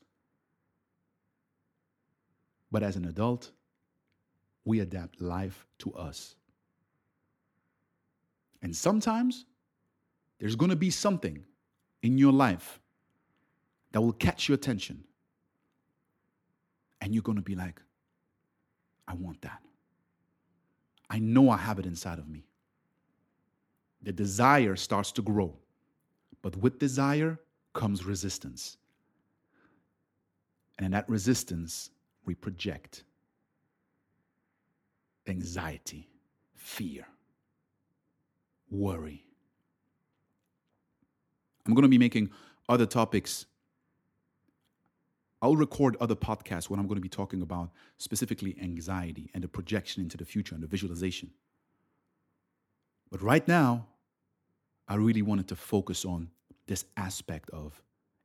But 2.71 2.83
as 2.83 2.95
an 2.95 3.05
adult, 3.05 3.51
we 4.65 4.79
adapt 4.79 5.21
life 5.21 5.65
to 5.79 5.93
us. 5.93 6.35
And 8.61 8.75
sometimes 8.75 9.45
there's 10.39 10.55
going 10.55 10.69
to 10.69 10.75
be 10.75 10.89
something 10.89 11.43
in 12.03 12.17
your 12.17 12.33
life 12.33 12.79
that 13.91 14.01
will 14.01 14.13
catch 14.13 14.47
your 14.47 14.55
attention. 14.55 15.03
And 17.01 17.13
you're 17.13 17.23
going 17.23 17.37
to 17.37 17.41
be 17.41 17.55
like, 17.55 17.81
I 19.07 19.13
want 19.15 19.41
that. 19.41 19.61
I 21.09 21.19
know 21.19 21.49
I 21.49 21.57
have 21.57 21.79
it 21.79 21.85
inside 21.85 22.19
of 22.19 22.29
me. 22.29 22.43
The 24.03 24.11
desire 24.11 24.75
starts 24.75 25.11
to 25.13 25.21
grow. 25.21 25.55
But 26.41 26.55
with 26.57 26.79
desire 26.79 27.39
comes 27.73 28.05
resistance. 28.05 28.77
And 30.77 30.85
in 30.85 30.91
that 30.91 31.09
resistance, 31.09 31.89
we 32.29 32.35
project 32.35 33.03
anxiety, 35.27 36.07
fear, 36.53 37.05
worry 38.69 39.25
I'm 41.69 41.75
going 41.75 41.83
to 41.83 41.89
be 41.89 41.99
making 41.99 42.31
other 42.67 42.87
topics. 42.87 43.45
I'll 45.39 45.55
record 45.55 45.95
other 46.01 46.15
podcasts 46.15 46.67
when 46.67 46.79
I'm 46.79 46.87
going 46.87 46.97
to 46.97 47.01
be 47.01 47.09
talking 47.09 47.43
about 47.43 47.69
specifically 47.99 48.57
anxiety 48.59 49.29
and 49.35 49.43
the 49.43 49.47
projection 49.47 50.01
into 50.01 50.17
the 50.17 50.25
future 50.25 50.55
and 50.55 50.63
the 50.63 50.67
visualization. 50.67 51.29
But 53.11 53.21
right 53.21 53.47
now, 53.47 53.85
I 54.87 54.95
really 54.95 55.21
wanted 55.21 55.47
to 55.49 55.55
focus 55.55 56.05
on 56.05 56.31
this 56.65 56.85
aspect 56.97 57.51
of 57.51 57.79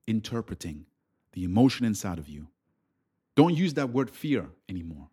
interpreting 0.07 0.87
the 1.33 1.45
emotion 1.45 1.85
inside 1.85 2.19
of 2.19 2.31
you. 2.31 2.49
Don't 3.37 3.55
use 3.55 3.75
that 3.75 3.91
word 3.91 4.11
fear 4.11 4.49
anymore. 4.69 5.09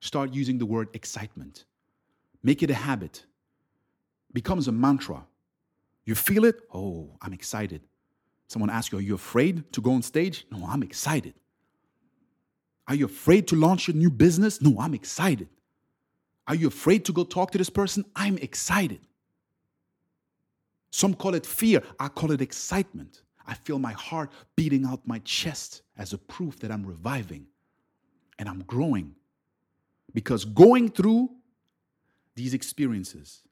Start 0.00 0.32
using 0.34 0.58
the 0.58 0.66
word 0.66 0.88
excitement. 0.92 1.64
Make 2.42 2.62
it 2.62 2.70
a 2.70 2.74
habit. 2.74 3.24
Becomes 4.32 4.68
a 4.68 4.72
mantra. 4.72 5.24
You 6.04 6.14
feel 6.14 6.44
it? 6.44 6.56
Oh, 6.72 7.10
I'm 7.22 7.32
excited. 7.32 7.80
Someone 8.48 8.70
asks 8.70 8.92
you, 8.92 8.98
Are 8.98 9.02
you 9.02 9.14
afraid 9.14 9.72
to 9.72 9.80
go 9.80 9.92
on 9.92 10.02
stage? 10.02 10.46
No, 10.50 10.66
I'm 10.66 10.82
excited. 10.82 11.34
Are 12.86 12.94
you 12.94 13.06
afraid 13.06 13.48
to 13.48 13.56
launch 13.56 13.88
your 13.88 13.96
new 13.96 14.10
business? 14.10 14.60
No, 14.60 14.78
I'm 14.78 14.92
excited. 14.92 15.48
Are 16.46 16.54
you 16.54 16.68
afraid 16.68 17.06
to 17.06 17.12
go 17.12 17.24
talk 17.24 17.50
to 17.52 17.58
this 17.58 17.70
person? 17.70 18.04
I'm 18.14 18.36
excited. 18.38 19.00
Some 20.90 21.14
call 21.14 21.34
it 21.34 21.46
fear. 21.46 21.82
I 21.98 22.08
call 22.08 22.30
it 22.32 22.42
excitement. 22.42 23.22
I 23.46 23.54
feel 23.54 23.78
my 23.78 23.92
heart 23.92 24.30
beating 24.54 24.84
out 24.84 25.00
my 25.06 25.20
chest 25.20 25.83
as 25.96 26.12
a 26.12 26.18
proof 26.18 26.58
that 26.60 26.70
I'm 26.70 26.84
reviving 26.84 27.46
and 28.38 28.48
I'm 28.48 28.62
growing. 28.62 29.14
Because 30.12 30.44
going 30.44 30.90
through 30.90 31.30
these 32.34 32.54
experiences 32.54 33.42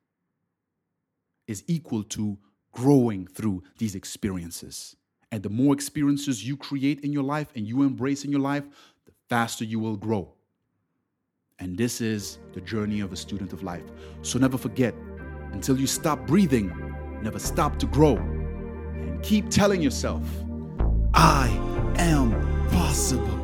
is 1.47 1.65
equal 1.67 2.03
to 2.05 2.39
growing 2.73 3.27
through 3.27 3.63
these 3.79 3.95
experiences. 3.95 4.97
And 5.31 5.43
the 5.43 5.51
more 5.51 5.73
experiences 5.73 6.47
you 6.47 6.57
create 6.57 7.01
in 7.01 7.13
your 7.13 7.23
life 7.23 7.49
and 7.55 7.67
you 7.67 7.83
embrace 7.83 8.25
in 8.25 8.31
your 8.31 8.41
life, 8.41 8.65
the 9.07 9.13
faster 9.29 9.65
you 9.65 9.79
will 9.79 9.97
grow. 9.97 10.33
And 11.59 11.77
this 11.77 12.01
is 12.01 12.39
the 12.55 12.61
journey 12.61 13.01
of 13.01 13.13
a 13.13 13.17
student 13.17 13.53
of 13.53 13.63
life. 13.63 13.85
So 14.23 14.39
never 14.39 14.59
forget, 14.59 14.95
until 15.53 15.79
you 15.79 15.87
stop 15.87 16.27
breathing, 16.27 16.73
never 17.23 17.39
stop 17.39 17.79
to 17.79 17.87
grow. 17.87 18.17
And 18.17 19.23
keep 19.23 19.49
telling 19.49 19.81
yourself, 19.81 20.23
I 21.15 21.49
am 21.99 22.33
possible. 22.71 23.42